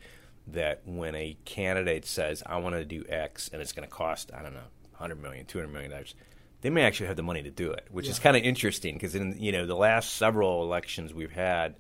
that 0.53 0.83
when 0.85 1.15
a 1.15 1.37
candidate 1.45 2.05
says, 2.05 2.43
I 2.47 2.59
want 2.59 2.75
to 2.75 2.85
do 2.85 3.05
X 3.09 3.51
and 3.53 3.61
it's 3.63 3.73
going 3.73 3.89
to 3.89 3.95
cost, 3.95 4.31
I 4.35 4.43
don't 4.43 4.55
know, 4.55 4.61
100 4.99 5.21
million, 5.21 5.47
200 5.47 5.69
million 5.73 5.91
dollars, 5.91 6.15
they 6.61 6.71
may 6.71 6.83
actually 6.83 7.07
have 7.07 7.17
the 7.17 7.23
money 7.23 7.43
to 7.43 7.51
do 7.51 7.71
it, 7.73 7.87
which 7.91 8.07
yeah. 8.07 8.13
is 8.13 8.19
kind 8.19 8.37
of 8.37 8.43
interesting 8.43 8.95
because 8.95 9.15
in 9.15 9.37
you 9.39 9.53
know 9.53 9.67
the 9.67 9.75
last 9.75 10.15
several 10.15 10.63
elections 10.63 11.15
we've 11.15 11.33
had, 11.33 11.77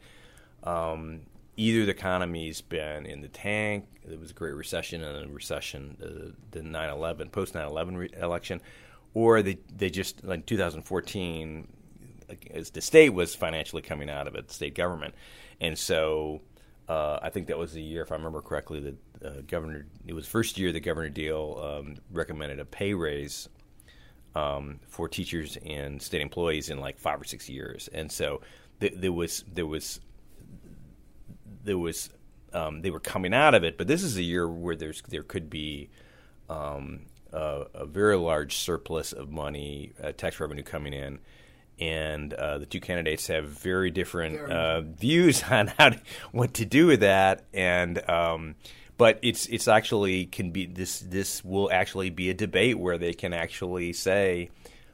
um, 0.64 1.20
either 1.56 1.84
the 1.84 1.90
economy's 1.90 2.60
been 2.60 3.04
in 3.06 3.20
the 3.20 3.28
tank, 3.28 3.86
there 4.04 4.18
was 4.18 4.30
a 4.30 4.34
great 4.34 4.54
recession 4.54 5.02
and 5.04 5.30
a 5.30 5.32
recession, 5.32 5.96
uh, 6.02 6.32
the 6.50 6.60
9/11 6.60 7.30
post 7.30 7.54
9/11 7.54 8.22
election, 8.22 8.60
or 9.12 9.42
they 9.42 9.58
they 9.74 9.90
just 9.90 10.24
like 10.24 10.46
2014, 10.46 11.68
as 12.50 12.70
the 12.70 12.80
state 12.80 13.10
was 13.10 13.34
financially 13.34 13.82
coming 13.82 14.08
out 14.08 14.26
of 14.26 14.34
it, 14.34 14.48
the 14.48 14.54
state 14.54 14.74
government, 14.74 15.14
and 15.60 15.78
so 15.78 16.40
uh, 16.90 17.20
I 17.22 17.30
think 17.30 17.46
that 17.46 17.56
was 17.56 17.72
the 17.72 17.80
year, 17.80 18.02
if 18.02 18.10
I 18.10 18.16
remember 18.16 18.42
correctly, 18.42 18.80
that 18.80 19.24
uh, 19.24 19.42
Governor 19.46 19.86
it 20.08 20.12
was 20.12 20.26
first 20.26 20.58
year 20.58 20.72
that 20.72 20.80
Governor 20.80 21.08
Deal 21.08 21.60
um, 21.62 21.94
recommended 22.10 22.58
a 22.58 22.64
pay 22.64 22.94
raise 22.94 23.48
um, 24.34 24.80
for 24.88 25.08
teachers 25.08 25.56
and 25.64 26.02
state 26.02 26.20
employees 26.20 26.68
in 26.68 26.80
like 26.80 26.98
five 26.98 27.20
or 27.20 27.24
six 27.24 27.48
years, 27.48 27.88
and 27.92 28.10
so 28.10 28.40
th- 28.80 28.94
there 28.96 29.12
was 29.12 29.44
there 29.54 29.68
was 29.68 30.00
there 31.62 31.78
was 31.78 32.10
um, 32.52 32.82
they 32.82 32.90
were 32.90 32.98
coming 32.98 33.34
out 33.34 33.54
of 33.54 33.62
it, 33.62 33.78
but 33.78 33.86
this 33.86 34.02
is 34.02 34.16
a 34.16 34.22
year 34.22 34.48
where 34.48 34.74
there's 34.74 35.00
there 35.02 35.22
could 35.22 35.48
be 35.48 35.90
um, 36.48 37.06
a, 37.32 37.66
a, 37.72 37.86
very 37.86 38.16
large 38.16 38.56
surplus 38.56 39.12
of 39.12 39.30
money, 39.30 39.92
uh, 40.02 40.10
tax 40.10 40.40
revenue 40.40 40.64
coming 40.64 40.92
in 40.92 41.20
and 41.80 42.32
uh, 42.34 42.58
the 42.58 42.66
two 42.66 42.80
candidates 42.80 43.26
have 43.28 43.46
very 43.46 43.90
different 43.90 44.38
uh, 44.38 44.82
views 44.82 45.42
on 45.50 45.68
how 45.68 45.90
to, 45.90 46.00
what 46.32 46.54
to 46.54 46.64
do 46.64 46.86
with 46.86 47.00
that. 47.00 47.44
And 47.52 48.08
um, 48.08 48.54
but 48.96 49.18
it's 49.22 49.46
it's 49.46 49.66
actually 49.66 50.26
can 50.26 50.50
be 50.50 50.66
this 50.66 51.00
this 51.00 51.42
will 51.42 51.70
actually 51.72 52.10
be 52.10 52.28
a 52.28 52.34
debate 52.34 52.78
where 52.78 52.98
they 52.98 53.14
can 53.14 53.32
actually 53.32 53.94
say 53.94 54.50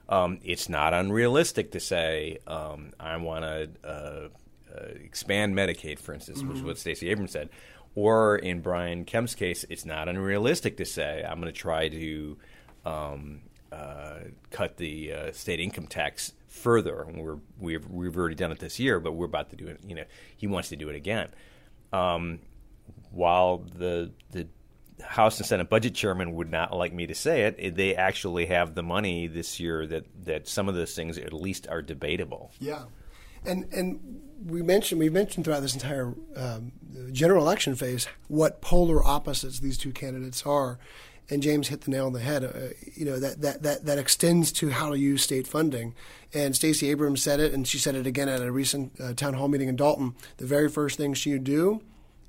um, 0.08 0.38
it's 0.44 0.68
not 0.68 0.94
unrealistic 0.94 1.72
to 1.72 1.80
say 1.80 2.38
um, 2.46 2.92
I 3.00 3.16
want 3.16 3.44
to 3.44 3.68
uh, 3.84 4.28
uh, 4.72 4.84
expand 5.02 5.56
Medicaid, 5.56 5.98
for 5.98 6.14
instance, 6.14 6.38
mm-hmm. 6.38 6.48
which 6.48 6.58
is 6.58 6.62
what 6.62 6.78
Stacey 6.78 7.10
Abrams 7.10 7.32
said. 7.32 7.48
Or 7.96 8.36
in 8.36 8.60
Brian 8.60 9.04
Kemp's 9.06 9.34
case, 9.34 9.64
it's 9.70 9.86
not 9.86 10.08
unrealistic 10.08 10.76
to 10.76 10.84
say 10.84 11.24
I'm 11.26 11.40
going 11.40 11.52
to 11.52 11.58
try 11.58 11.88
to 11.88 12.36
um, 12.84 13.40
cut 14.50 14.76
the 14.76 15.12
uh, 15.12 15.32
state 15.32 15.60
income 15.60 15.86
tax 15.86 16.32
further. 16.48 17.06
We're 17.08 17.38
we've 17.58 17.86
we've 17.88 18.16
already 18.16 18.34
done 18.34 18.52
it 18.52 18.58
this 18.58 18.78
year, 18.78 19.00
but 19.00 19.12
we're 19.12 19.26
about 19.26 19.50
to 19.50 19.56
do 19.56 19.66
it. 19.66 19.80
You 19.86 19.94
know, 19.94 20.04
he 20.36 20.46
wants 20.46 20.68
to 20.70 20.76
do 20.76 20.88
it 20.88 20.96
again. 20.96 21.28
Um, 21.92 22.40
while 23.10 23.58
the 23.58 24.12
the 24.30 24.48
House 25.02 25.38
and 25.38 25.46
Senate 25.46 25.68
budget 25.68 25.94
chairman 25.94 26.34
would 26.34 26.50
not 26.50 26.74
like 26.74 26.92
me 26.92 27.06
to 27.06 27.14
say 27.14 27.42
it. 27.42 27.76
They 27.76 27.94
actually 27.94 28.46
have 28.46 28.74
the 28.74 28.82
money 28.82 29.26
this 29.26 29.60
year 29.60 29.86
that 29.86 30.06
that 30.24 30.48
some 30.48 30.68
of 30.68 30.74
those 30.74 30.94
things 30.94 31.18
at 31.18 31.32
least 31.32 31.68
are 31.68 31.82
debatable. 31.82 32.52
Yeah, 32.58 32.84
and 33.44 33.72
and 33.72 34.22
we 34.44 34.62
mentioned 34.62 34.98
we 34.98 35.10
mentioned 35.10 35.44
throughout 35.44 35.60
this 35.60 35.74
entire 35.74 36.14
um, 36.34 36.72
general 37.12 37.44
election 37.44 37.74
phase 37.74 38.08
what 38.28 38.60
polar 38.60 39.04
opposites 39.04 39.60
these 39.60 39.76
two 39.76 39.92
candidates 39.92 40.46
are, 40.46 40.78
and 41.28 41.42
James 41.42 41.68
hit 41.68 41.82
the 41.82 41.90
nail 41.90 42.06
on 42.06 42.12
the 42.12 42.20
head. 42.20 42.44
Uh, 42.44 42.74
you 42.94 43.04
know 43.04 43.18
that, 43.18 43.40
that 43.42 43.62
that 43.62 43.84
that 43.84 43.98
extends 43.98 44.52
to 44.52 44.70
how 44.70 44.90
to 44.90 44.98
use 44.98 45.22
state 45.22 45.46
funding. 45.46 45.94
And 46.34 46.54
Stacey 46.54 46.90
Abrams 46.90 47.22
said 47.22 47.40
it, 47.40 47.52
and 47.52 47.66
she 47.66 47.78
said 47.78 47.94
it 47.94 48.06
again 48.06 48.28
at 48.28 48.42
a 48.42 48.52
recent 48.52 48.92
uh, 49.00 49.14
town 49.14 49.34
hall 49.34 49.48
meeting 49.48 49.68
in 49.68 49.76
Dalton. 49.76 50.14
The 50.36 50.46
very 50.46 50.68
first 50.68 50.96
thing 50.96 51.14
she 51.14 51.32
would 51.32 51.44
do 51.44 51.82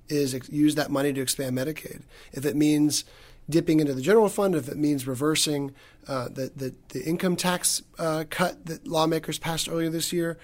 is 0.07 0.33
ex- 0.33 0.49
use 0.49 0.75
that 0.75 0.89
money 0.89 1.11
to 1.13 1.21
expand 1.21 1.57
Medicaid. 1.57 2.01
If 2.31 2.45
it 2.45 2.55
means 2.55 3.03
dipping 3.49 3.79
into 3.79 3.93
the 3.93 4.01
general 4.01 4.29
fund, 4.29 4.55
if 4.55 4.67
it 4.67 4.77
means 4.77 5.07
reversing 5.07 5.73
uh, 6.07 6.29
the, 6.29 6.51
the, 6.55 6.75
the 6.89 7.03
income 7.03 7.35
tax 7.35 7.81
uh, 7.97 8.23
cut 8.29 8.65
that 8.65 8.87
lawmakers 8.87 9.39
passed 9.39 9.69
earlier 9.69 9.89
this 9.89 10.13
year, 10.13 10.37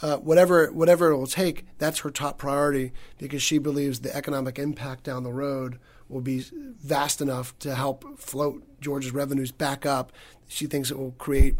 uh, 0.00 0.16
whatever 0.18 0.70
whatever 0.70 1.10
it 1.10 1.16
will 1.16 1.26
take, 1.26 1.66
that's 1.78 2.00
her 2.00 2.10
top 2.10 2.38
priority 2.38 2.92
because 3.18 3.42
she 3.42 3.58
believes 3.58 4.00
the 4.00 4.14
economic 4.14 4.58
impact 4.58 5.02
down 5.02 5.24
the 5.24 5.32
road 5.32 5.78
will 6.08 6.20
be 6.20 6.44
vast 6.82 7.20
enough 7.20 7.58
to 7.60 7.74
help 7.74 8.18
float 8.18 8.62
Georgia's 8.80 9.12
revenues 9.12 9.52
back 9.52 9.84
up. 9.84 10.12
She 10.46 10.66
thinks 10.66 10.90
it 10.90 10.98
will 10.98 11.12
create 11.12 11.56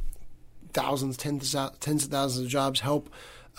thousands, 0.72 1.16
tens, 1.16 1.54
of 1.54 1.78
thousands 1.78 2.38
of 2.44 2.48
jobs, 2.48 2.80
help 2.80 3.10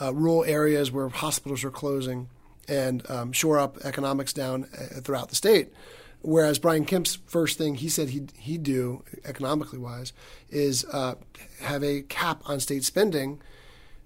uh, 0.02 0.14
rural 0.14 0.44
areas 0.46 0.92
where 0.92 1.10
hospitals 1.10 1.64
are 1.64 1.72
closing, 1.72 2.30
and 2.68 3.10
um, 3.10 3.32
shore 3.32 3.60
up 3.60 3.78
economics 3.84 4.34
down 4.34 4.68
uh, 4.74 5.02
throughout 5.02 5.30
the 5.30 5.36
state. 5.36 5.74
Whereas 6.22 6.60
Brian 6.60 6.86
Kemp's 6.86 7.18
first 7.28 7.58
thing 7.58 7.76
he 7.76 7.88
said 7.88 8.10
he'd, 8.10 8.32
he'd 8.38 8.64
do, 8.64 9.04
economically 9.24 9.80
wise, 9.80 10.12
is 10.50 10.86
uh, 10.92 11.16
have 11.62 11.84
a 11.84 12.02
cap 12.02 12.42
on 12.46 12.60
state 12.60 12.84
spending, 12.84 13.42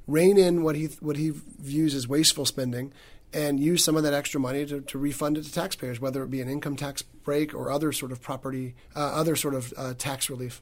rein 0.08 0.38
in 0.38 0.63
what 0.63 0.76
he 0.76 0.86
what 1.00 1.17
he 1.17 1.32
views 1.32 1.96
as 1.96 2.08
wasteful 2.08 2.46
spending, 2.46 2.93
and 3.34 3.60
use 3.60 3.84
some 3.84 3.96
of 3.96 4.04
that 4.04 4.13
extra 4.13 4.39
money 4.39 4.65
to, 4.65 4.82
to 4.82 4.98
refund 4.98 5.38
it 5.38 5.43
to 5.43 5.52
taxpayers, 5.52 6.00
whether 6.00 6.24
it 6.24 6.30
be 6.30 6.41
an 6.41 6.50
income 6.50 6.76
tax 6.76 7.02
break 7.02 7.54
or 7.54 7.72
other 7.72 7.91
sort 7.91 8.12
of 8.12 8.22
property, 8.22 8.76
uh, 8.96 9.00
other 9.00 9.36
sort 9.36 9.56
of 9.56 9.74
uh, 9.76 9.93
tax 9.98 10.30
relief. 10.30 10.62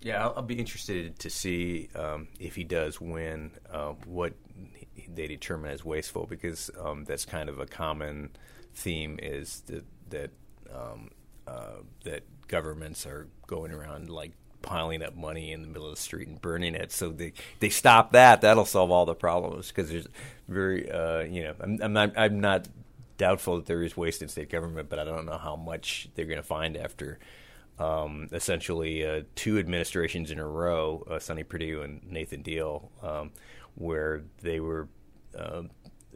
Yeah, 0.00 0.22
I'll, 0.22 0.34
I'll, 0.36 0.42
be 0.42 0.58
interested 0.58 1.18
to 1.20 1.30
see 1.30 1.88
um, 1.94 2.28
if 2.38 2.56
he 2.56 2.64
does 2.64 3.00
win 3.00 3.52
uh, 3.72 3.94
what 4.04 4.34
they 5.08 5.26
determine 5.26 5.70
as 5.70 5.82
wasteful, 5.82 6.26
because 6.26 6.70
um, 6.78 7.04
that's 7.04 7.24
kind 7.24 7.48
of 7.48 7.58
a 7.58 7.66
common 7.66 8.30
theme 8.74 9.18
is 9.22 9.62
that 9.66 9.84
that 10.10 10.30
um, 10.74 11.10
uh, 11.46 11.78
that 12.04 12.22
governments 12.48 13.06
are 13.06 13.28
going 13.46 13.72
around 13.72 14.10
like 14.10 14.32
piling 14.64 15.02
up 15.02 15.14
money 15.14 15.52
in 15.52 15.60
the 15.60 15.68
middle 15.68 15.86
of 15.86 15.94
the 15.94 16.00
street 16.00 16.26
and 16.26 16.40
burning 16.40 16.74
it. 16.74 16.90
So 16.90 17.10
they 17.10 17.34
they 17.60 17.68
stop 17.68 18.12
that. 18.12 18.40
That'll 18.40 18.64
solve 18.64 18.90
all 18.90 19.04
the 19.04 19.14
problems 19.14 19.68
because 19.68 19.90
there's 19.90 20.08
very 20.48 20.90
uh, 20.90 21.20
you 21.20 21.44
know 21.44 21.54
I'm, 21.60 21.78
I'm, 21.82 21.92
not 21.92 22.12
I'm 22.16 22.40
not 22.40 22.68
doubtful 23.18 23.56
that 23.56 23.66
there 23.66 23.82
is 23.82 23.96
waste 23.96 24.22
in 24.22 24.28
state 24.28 24.50
government, 24.50 24.88
but 24.88 24.98
I 24.98 25.04
don't 25.04 25.26
know 25.26 25.38
how 25.38 25.54
much 25.54 26.08
they're 26.14 26.24
going 26.24 26.38
to 26.38 26.42
find 26.42 26.76
after. 26.76 27.18
Um, 27.76 28.28
essentially, 28.32 29.04
uh, 29.04 29.22
two 29.34 29.58
administrations 29.58 30.30
in 30.30 30.38
a 30.38 30.46
row, 30.46 31.04
uh, 31.10 31.18
Sonny 31.18 31.42
Perdue 31.42 31.82
and 31.82 32.08
Nathan 32.08 32.40
Deal, 32.40 32.92
um, 33.02 33.32
where 33.74 34.22
they 34.42 34.60
were 34.60 34.88
uh, 35.36 35.62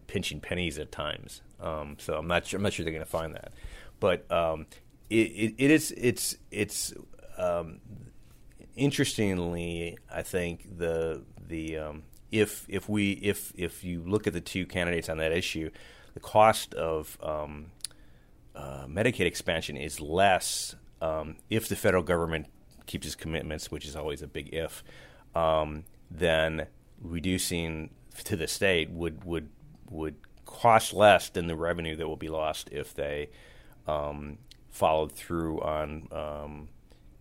pinching 0.06 0.40
pennies 0.40 0.78
at 0.78 0.92
times. 0.92 1.42
Um, 1.60 1.96
so 1.98 2.16
I'm 2.16 2.28
not 2.28 2.46
sure. 2.46 2.58
I'm 2.58 2.62
not 2.62 2.72
sure 2.72 2.84
they're 2.84 2.92
going 2.92 3.04
to 3.04 3.10
find 3.10 3.34
that, 3.34 3.52
but 3.98 4.30
um, 4.30 4.66
it, 5.10 5.16
it, 5.16 5.54
it 5.58 5.70
is 5.70 5.92
it's 5.96 6.36
it's 6.52 6.94
um, 7.38 7.80
interestingly, 8.78 9.98
I 10.10 10.22
think 10.22 10.78
the 10.78 11.24
the 11.46 11.78
um, 11.78 12.02
if 12.30 12.64
if 12.68 12.88
we 12.88 13.12
if 13.12 13.52
if 13.56 13.84
you 13.84 14.02
look 14.06 14.26
at 14.26 14.32
the 14.32 14.40
two 14.40 14.64
candidates 14.64 15.08
on 15.08 15.18
that 15.18 15.32
issue, 15.32 15.70
the 16.14 16.20
cost 16.20 16.74
of 16.74 17.18
um, 17.22 17.66
uh, 18.54 18.86
Medicaid 18.86 19.26
expansion 19.26 19.76
is 19.76 20.00
less 20.00 20.76
um, 21.02 21.36
if 21.50 21.68
the 21.68 21.76
federal 21.76 22.02
government 22.02 22.46
keeps 22.86 23.06
its 23.06 23.14
commitments, 23.14 23.70
which 23.70 23.86
is 23.86 23.96
always 23.96 24.22
a 24.22 24.26
big 24.26 24.54
if. 24.54 24.82
Um, 25.34 25.84
then 26.10 26.66
reducing 27.00 27.90
to 28.24 28.36
the 28.36 28.46
state 28.46 28.90
would 28.90 29.24
would 29.24 29.48
would 29.90 30.16
cost 30.44 30.92
less 30.94 31.28
than 31.28 31.46
the 31.46 31.56
revenue 31.56 31.94
that 31.96 32.08
will 32.08 32.16
be 32.16 32.28
lost 32.28 32.68
if 32.72 32.94
they 32.94 33.28
um, 33.86 34.38
followed 34.70 35.12
through 35.12 35.60
on 35.60 36.08
um, 36.10 36.68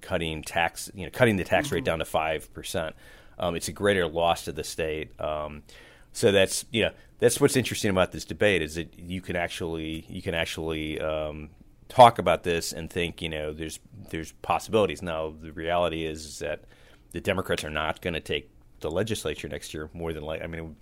cutting 0.02 0.44
tax, 0.44 0.90
you 0.94 1.06
know, 1.06 1.12
cutting 1.12 1.38
the 1.38 1.44
tax 1.44 1.72
rate 1.72 1.80
mm-hmm. 1.80 1.86
down 1.86 2.00
to 2.00 2.06
five 2.06 2.54
percent. 2.54 2.96
Um, 3.40 3.56
it's 3.56 3.68
a 3.68 3.72
greater 3.72 4.08
loss 4.08 4.46
to 4.46 4.52
the 4.52 4.64
state. 4.64 5.20
Um, 5.20 5.64
so 6.12 6.32
that's 6.32 6.66
you 6.72 6.84
know 6.84 6.92
that's 7.20 7.40
what's 7.40 7.56
interesting 7.56 7.92
about 7.92 8.12
this 8.12 8.26
debate 8.26 8.62
is 8.62 8.76
that 8.76 8.98
you 8.98 9.22
can 9.22 9.36
actually 9.36 10.06
you 10.10 10.22
can 10.22 10.34
actually 10.34 11.00
um, 11.00 11.50
talk 11.90 12.20
about 12.20 12.44
this 12.44 12.74
and 12.74 12.90
think 12.90 13.22
you 13.22 13.30
know 13.30 13.54
there's 13.54 13.80
there's 14.10 14.32
possibilities. 14.42 15.02
Now 15.02 15.34
the 15.40 15.52
reality 15.52 16.06
is, 16.06 16.26
is 16.26 16.40
that 16.40 16.62
the 17.12 17.22
Democrats 17.22 17.64
are 17.64 17.70
not 17.70 18.02
going 18.02 18.14
to 18.14 18.20
take 18.20 18.50
the 18.80 18.92
legislature 18.92 19.48
next 19.48 19.74
year. 19.74 19.90
More 19.94 20.14
than 20.14 20.24
like 20.24 20.42
I 20.42 20.48
mean, 20.48 20.76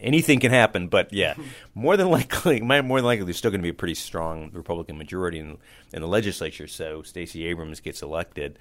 anything 0.00 0.40
can 0.40 0.50
happen, 0.50 0.88
but 0.88 1.12
yeah, 1.12 1.34
more 1.74 1.96
than 1.96 2.10
likely, 2.10 2.60
more 2.62 2.78
than 2.78 3.04
likely, 3.04 3.24
there's 3.24 3.38
still 3.38 3.50
going 3.50 3.60
to 3.60 3.66
be 3.66 3.70
a 3.70 3.74
pretty 3.74 3.94
strong 3.94 4.50
Republican 4.52 4.98
majority 4.98 5.38
in, 5.38 5.58
in 5.92 6.02
the 6.02 6.08
legislature. 6.08 6.66
So 6.66 7.02
Stacey 7.02 7.46
Abrams 7.46 7.80
gets 7.80 8.02
elected. 8.02 8.58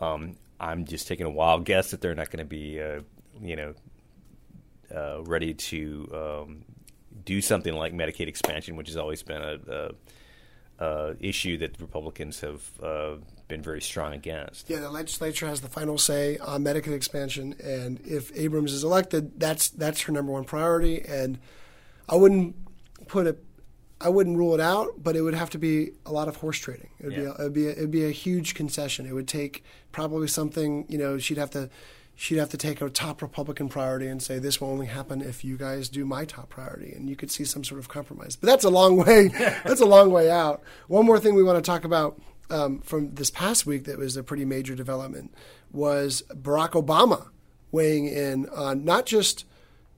Um, 0.00 0.36
I'm 0.60 0.84
just 0.84 1.08
taking 1.08 1.26
a 1.26 1.30
wild 1.30 1.64
guess 1.64 1.90
that 1.90 2.00
they're 2.00 2.14
not 2.14 2.30
going 2.30 2.38
to 2.38 2.48
be, 2.48 2.80
uh, 2.80 3.00
you 3.40 3.56
know, 3.56 3.74
uh, 4.94 5.22
ready 5.22 5.54
to 5.54 6.08
um, 6.12 6.64
do 7.24 7.40
something 7.40 7.74
like 7.74 7.92
Medicaid 7.92 8.28
expansion, 8.28 8.76
which 8.76 8.88
has 8.88 8.96
always 8.96 9.22
been 9.22 9.42
a, 9.42 9.58
a 9.68 9.90
uh, 10.82 11.14
issue 11.20 11.56
that 11.58 11.80
Republicans 11.80 12.40
have 12.40 12.62
uh, 12.82 13.14
been 13.48 13.62
very 13.62 13.80
strong 13.80 14.12
against. 14.14 14.68
Yeah, 14.68 14.80
the 14.80 14.90
legislature 14.90 15.46
has 15.46 15.60
the 15.60 15.68
final 15.68 15.98
say 15.98 16.38
on 16.38 16.64
Medicaid 16.64 16.94
expansion, 16.94 17.54
and 17.62 18.00
if 18.04 18.36
Abrams 18.36 18.72
is 18.72 18.82
elected, 18.82 19.38
that's 19.38 19.68
that's 19.68 20.00
her 20.02 20.12
number 20.12 20.32
one 20.32 20.44
priority. 20.44 20.96
And 21.20 21.38
I 22.08 22.16
wouldn't 22.16 22.56
put 23.06 23.26
it, 23.26 23.44
I 24.00 24.08
wouldn't 24.08 24.36
rule 24.36 24.54
it 24.54 24.60
out, 24.60 24.88
but 25.02 25.14
it 25.14 25.22
would 25.22 25.34
have 25.34 25.50
to 25.50 25.58
be 25.58 25.92
a 26.04 26.12
lot 26.12 26.26
of 26.28 26.36
horse 26.36 26.58
trading. 26.58 26.90
It 26.98 27.04
would 27.06 27.12
yeah. 27.12 27.20
be, 27.20 27.26
a, 27.26 27.32
it'd 27.32 27.52
be, 27.52 27.66
a, 27.66 27.70
it'd 27.70 27.90
be 27.90 28.04
a 28.04 28.10
huge 28.10 28.54
concession. 28.54 29.06
It 29.06 29.12
would 29.12 29.28
take 29.28 29.62
probably 29.92 30.26
something, 30.26 30.86
you 30.88 30.98
know, 30.98 31.18
she'd 31.18 31.38
have 31.38 31.50
to 31.50 31.70
she'd 32.14 32.36
have 32.36 32.50
to 32.50 32.56
take 32.56 32.80
a 32.80 32.90
top 32.90 33.22
Republican 33.22 33.68
priority 33.68 34.06
and 34.06 34.22
say 34.22 34.38
this 34.38 34.60
will 34.60 34.68
only 34.70 34.86
happen 34.86 35.20
if 35.20 35.44
you 35.44 35.56
guys 35.56 35.88
do 35.88 36.04
my 36.04 36.24
top 36.24 36.50
priority, 36.50 36.92
and 36.92 37.08
you 37.08 37.16
could 37.16 37.30
see 37.30 37.44
some 37.44 37.64
sort 37.64 37.78
of 37.78 37.88
compromise. 37.88 38.36
But 38.36 38.46
that's 38.48 38.64
a 38.64 38.70
long 38.70 38.96
way. 38.96 39.28
that's 39.64 39.80
a 39.80 39.86
long 39.86 40.10
way 40.10 40.30
out. 40.30 40.62
One 40.88 41.06
more 41.06 41.18
thing 41.18 41.34
we 41.34 41.42
want 41.42 41.62
to 41.62 41.68
talk 41.68 41.84
about 41.84 42.20
um, 42.50 42.80
from 42.80 43.14
this 43.14 43.30
past 43.30 43.66
week 43.66 43.84
that 43.84 43.98
was 43.98 44.16
a 44.16 44.22
pretty 44.22 44.44
major 44.44 44.74
development 44.74 45.34
was 45.70 46.22
Barack 46.30 46.70
Obama 46.70 47.28
weighing 47.70 48.06
in 48.06 48.48
on 48.50 48.84
not 48.84 49.06
just 49.06 49.46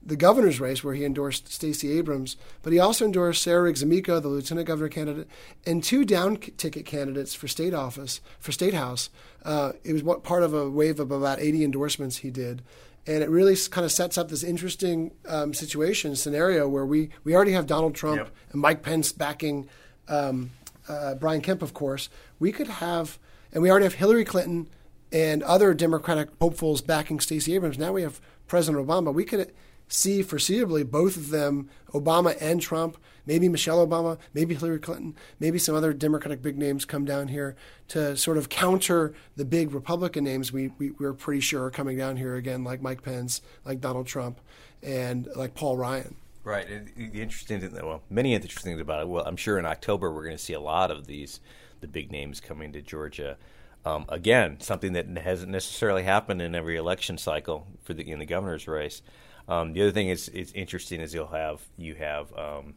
the 0.06 0.16
governor's 0.16 0.60
race 0.60 0.84
where 0.84 0.94
he 0.94 1.04
endorsed 1.04 1.50
Stacey 1.50 1.96
Abrams, 1.96 2.36
but 2.62 2.72
he 2.72 2.78
also 2.78 3.04
endorsed 3.04 3.42
Sarah 3.42 3.62
Riggs 3.62 3.82
Amico, 3.82 4.20
the 4.20 4.28
lieutenant 4.28 4.66
governor 4.66 4.88
candidate, 4.88 5.28
and 5.66 5.82
two 5.82 6.04
down 6.04 6.36
ticket 6.36 6.84
candidates 6.84 7.34
for 7.34 7.48
state 7.48 7.72
office, 7.72 8.20
for 8.38 8.52
state 8.52 8.74
house. 8.74 9.08
Uh, 9.44 9.72
it 9.82 9.92
was 9.92 10.02
part 10.22 10.42
of 10.42 10.52
a 10.52 10.68
wave 10.68 11.00
of 11.00 11.10
about 11.10 11.40
80 11.40 11.64
endorsements 11.64 12.18
he 12.18 12.30
did. 12.30 12.62
And 13.06 13.22
it 13.22 13.28
really 13.28 13.56
kind 13.70 13.84
of 13.84 13.92
sets 13.92 14.16
up 14.16 14.28
this 14.28 14.42
interesting 14.42 15.12
um, 15.28 15.52
situation, 15.52 16.16
scenario 16.16 16.66
where 16.68 16.86
we, 16.86 17.10
we 17.22 17.34
already 17.34 17.52
have 17.52 17.66
Donald 17.66 17.94
Trump 17.94 18.18
yep. 18.18 18.30
and 18.52 18.60
Mike 18.60 18.82
Pence 18.82 19.12
backing 19.12 19.68
um, 20.08 20.50
uh, 20.88 21.14
Brian 21.14 21.40
Kemp, 21.40 21.62
of 21.62 21.74
course. 21.74 22.08
We 22.38 22.52
could 22.52 22.68
have, 22.68 23.18
and 23.52 23.62
we 23.62 23.70
already 23.70 23.84
have 23.84 23.94
Hillary 23.94 24.24
Clinton 24.24 24.68
and 25.12 25.42
other 25.42 25.74
Democratic 25.74 26.30
hopefuls 26.40 26.80
backing 26.80 27.20
Stacey 27.20 27.54
Abrams. 27.54 27.78
Now 27.78 27.92
we 27.92 28.02
have 28.02 28.20
President 28.46 28.86
Obama. 28.86 29.12
We 29.12 29.24
could 29.24 29.52
see 29.88 30.22
foreseeably 30.22 30.88
both 30.88 31.16
of 31.16 31.30
them, 31.30 31.68
Obama 31.92 32.36
and 32.40 32.60
Trump, 32.60 32.96
maybe 33.26 33.48
Michelle 33.48 33.86
Obama, 33.86 34.18
maybe 34.32 34.54
Hillary 34.54 34.78
Clinton, 34.78 35.14
maybe 35.40 35.58
some 35.58 35.74
other 35.74 35.92
Democratic 35.92 36.42
big 36.42 36.58
names 36.58 36.84
come 36.84 37.04
down 37.04 37.28
here 37.28 37.56
to 37.88 38.16
sort 38.16 38.36
of 38.36 38.48
counter 38.48 39.14
the 39.36 39.44
big 39.44 39.72
Republican 39.72 40.24
names 40.24 40.52
we, 40.52 40.68
we, 40.78 40.90
we're 40.92 41.12
pretty 41.12 41.40
sure 41.40 41.64
are 41.64 41.70
coming 41.70 41.96
down 41.96 42.16
here 42.16 42.34
again, 42.34 42.64
like 42.64 42.82
Mike 42.82 43.02
Pence, 43.02 43.40
like 43.64 43.80
Donald 43.80 44.06
Trump, 44.06 44.40
and 44.82 45.28
like 45.36 45.54
Paul 45.54 45.76
Ryan. 45.76 46.16
Right. 46.44 46.66
The 46.96 47.22
interesting 47.22 47.72
well, 47.72 48.02
many 48.10 48.34
interesting 48.34 48.72
things 48.72 48.80
about 48.80 49.00
it. 49.00 49.08
Well, 49.08 49.24
I'm 49.24 49.36
sure 49.36 49.58
in 49.58 49.64
October 49.64 50.12
we're 50.12 50.24
going 50.24 50.36
to 50.36 50.42
see 50.42 50.52
a 50.52 50.60
lot 50.60 50.90
of 50.90 51.06
these, 51.06 51.40
the 51.80 51.88
big 51.88 52.12
names 52.12 52.38
coming 52.38 52.72
to 52.72 52.82
Georgia. 52.82 53.38
Um, 53.86 54.04
again, 54.10 54.60
something 54.60 54.92
that 54.92 55.06
hasn't 55.18 55.50
necessarily 55.50 56.02
happened 56.02 56.42
in 56.42 56.54
every 56.54 56.76
election 56.76 57.16
cycle 57.16 57.66
for 57.82 57.94
the 57.94 58.10
in 58.10 58.18
the 58.18 58.26
governor's 58.26 58.68
race. 58.68 59.00
Um, 59.48 59.72
the 59.72 59.82
other 59.82 59.90
thing 59.92 60.08
is 60.08 60.28
it's 60.28 60.52
interesting 60.52 61.00
is 61.00 61.12
you'll 61.12 61.26
have 61.26 61.60
you 61.76 61.94
have 61.94 62.36
um, 62.36 62.74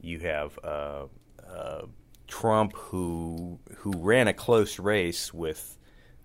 you 0.00 0.18
have 0.20 0.58
uh, 0.64 1.04
uh, 1.48 1.82
Trump, 2.26 2.74
who 2.74 3.58
who 3.76 3.92
ran 3.98 4.28
a 4.28 4.32
close 4.32 4.78
race 4.78 5.34
with 5.34 5.76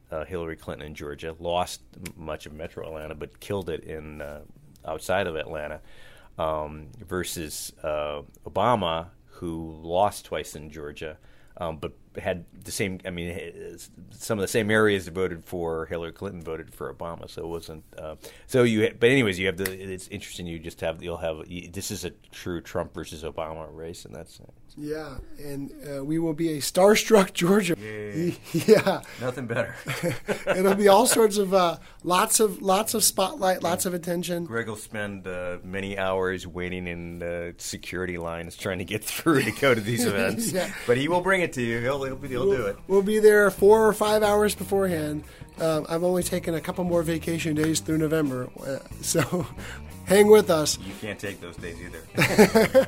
uh, 0.10 0.24
Hillary 0.26 0.56
Clinton 0.56 0.88
in 0.88 0.96
Georgia, 0.96 1.36
lost 1.40 1.82
much 2.16 2.46
of 2.46 2.54
Metro 2.54 2.88
Atlanta, 2.88 3.14
but 3.14 3.40
killed 3.40 3.70
it 3.70 3.84
in 3.84 4.22
uh, 4.22 4.42
outside 4.86 5.28
of 5.28 5.36
Atlanta, 5.36 5.82
um, 6.38 6.88
versus 7.06 7.74
uh, 7.84 8.22
Obama, 8.46 9.08
who 9.26 9.80
lost 9.84 10.26
twice 10.26 10.56
in 10.56 10.72
Georgia, 10.72 11.18
um, 11.58 11.78
but 11.78 11.92
had 12.20 12.46
the 12.64 12.72
same. 12.72 13.00
I 13.06 13.10
mean, 13.10 13.78
some 14.12 14.38
of 14.38 14.42
the 14.42 14.48
same 14.48 14.72
areas 14.72 15.06
that 15.06 15.14
voted 15.14 15.44
for 15.44 15.86
Hillary 15.86 16.12
Clinton 16.12 16.42
voted 16.42 16.74
for 16.74 16.94
Obama, 16.94 17.30
so 17.30 17.44
it 17.44 17.48
wasn't. 17.48 17.84
Uh, 17.98 18.16
so 18.46 18.64
you, 18.64 18.94
but 19.00 19.10
anyways, 19.10 19.40
you 19.40 19.48
have 19.48 19.58
the. 19.58 19.72
It's 19.72 20.08
interesting. 20.08 20.48
You 20.48 20.60
just 20.60 20.82
have 20.82 21.04
you'll 21.04 21.18
have 21.18 21.48
this 21.72 21.92
is 21.92 22.06
a 22.06 22.12
true 22.32 22.62
Trump 22.62 22.94
versus 22.94 23.24
Obama 23.24 23.68
race, 23.72 24.06
and 24.06 24.16
that's. 24.16 24.40
Yeah, 24.80 25.18
and 25.44 25.72
uh, 25.90 26.06
we 26.06 26.20
will 26.20 26.34
be 26.34 26.54
a 26.54 26.58
starstruck 26.58 27.34
Georgia. 27.34 27.76
Yeah, 27.80 28.34
yeah. 28.68 29.02
nothing 29.20 29.48
better. 29.48 29.76
It'll 30.48 30.76
be 30.76 30.88
all 30.88 31.08
sorts 31.08 31.38
of 31.38 31.54
uh, 31.54 31.78
lots 32.04 32.40
of 32.40 32.62
lots 32.62 32.94
of 32.94 33.04
spotlight, 33.04 33.64
lots 33.64 33.88
of 33.88 33.96
attention. 33.96 34.46
Greg 34.46 34.68
will 34.68 34.76
spend 34.76 35.26
uh, 35.26 35.58
many 35.64 35.98
hours 35.98 36.46
waiting 36.46 36.86
in 36.86 37.24
uh, 37.24 37.54
security 37.58 38.20
lines 38.20 38.56
trying 38.56 38.78
to 38.78 38.86
get 38.86 39.04
through 39.04 39.42
to 39.44 39.52
go 39.52 39.74
to 39.74 39.82
these 39.82 40.06
events, 40.06 40.52
yeah. 40.52 40.72
but 40.86 40.98
he 40.98 41.08
will 41.08 41.22
bring 41.22 41.42
it 41.42 41.54
to 41.54 41.62
you. 41.64 41.80
He'll 41.80 42.04
he'll, 42.04 42.18
he'll 42.18 42.48
we'll, 42.48 42.58
do 42.58 42.66
it. 42.68 42.78
We'll 42.88 43.02
be 43.02 43.18
there 43.18 43.50
four 43.50 43.88
or 43.88 43.94
five 43.94 44.22
hours 44.22 44.54
beforehand. 44.54 45.24
Um, 45.60 45.88
I've 45.90 46.04
only 46.04 46.22
taken 46.22 46.54
a 46.54 46.62
couple 46.62 46.84
more 46.84 47.02
vacation 47.02 47.56
days 47.56 47.80
through 47.80 47.98
November, 47.98 48.48
uh, 48.64 48.78
so 49.02 49.48
hang 50.06 50.28
with 50.28 50.52
us. 50.52 50.78
You 50.78 50.94
can't 51.02 51.18
take 51.18 51.42
those 51.42 51.58
days 51.58 51.78
either. 51.82 52.88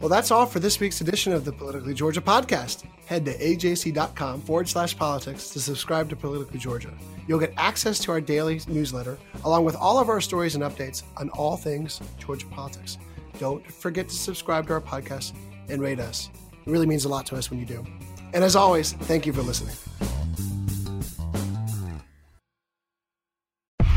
Well, 0.00 0.08
that's 0.08 0.30
all 0.30 0.46
for 0.46 0.60
this 0.60 0.80
week's 0.80 1.02
edition 1.02 1.34
of 1.34 1.44
the 1.44 1.52
Politically 1.52 1.92
Georgia 1.92 2.22
podcast. 2.22 2.84
Head 3.04 3.26
to 3.26 3.36
ajc.com 3.36 4.40
forward 4.40 4.66
slash 4.66 4.96
politics 4.96 5.50
to 5.50 5.60
subscribe 5.60 6.08
to 6.08 6.16
Politically 6.16 6.58
Georgia. 6.58 6.90
You'll 7.28 7.38
get 7.38 7.52
access 7.58 7.98
to 8.00 8.12
our 8.12 8.20
daily 8.20 8.62
newsletter, 8.66 9.18
along 9.44 9.66
with 9.66 9.76
all 9.76 9.98
of 9.98 10.08
our 10.08 10.22
stories 10.22 10.54
and 10.54 10.64
updates 10.64 11.02
on 11.18 11.28
all 11.30 11.58
things 11.58 12.00
Georgia 12.18 12.46
politics. 12.46 12.96
Don't 13.38 13.64
forget 13.70 14.08
to 14.08 14.14
subscribe 14.14 14.66
to 14.68 14.72
our 14.72 14.80
podcast 14.80 15.34
and 15.68 15.82
rate 15.82 16.00
us. 16.00 16.30
It 16.66 16.70
really 16.70 16.86
means 16.86 17.04
a 17.04 17.10
lot 17.10 17.26
to 17.26 17.36
us 17.36 17.50
when 17.50 17.60
you 17.60 17.66
do. 17.66 17.84
And 18.32 18.42
as 18.42 18.56
always, 18.56 18.94
thank 18.94 19.26
you 19.26 19.34
for 19.34 19.42
listening. 19.42 19.76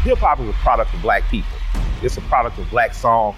Hip 0.01 0.17
hop 0.17 0.41
is 0.41 0.49
a 0.49 0.53
product 0.53 0.93
of 0.93 1.01
black 1.01 1.23
people. 1.29 1.57
It's 2.01 2.17
a 2.17 2.21
product 2.21 2.57
of 2.57 2.69
black 2.69 2.93
song 2.93 3.37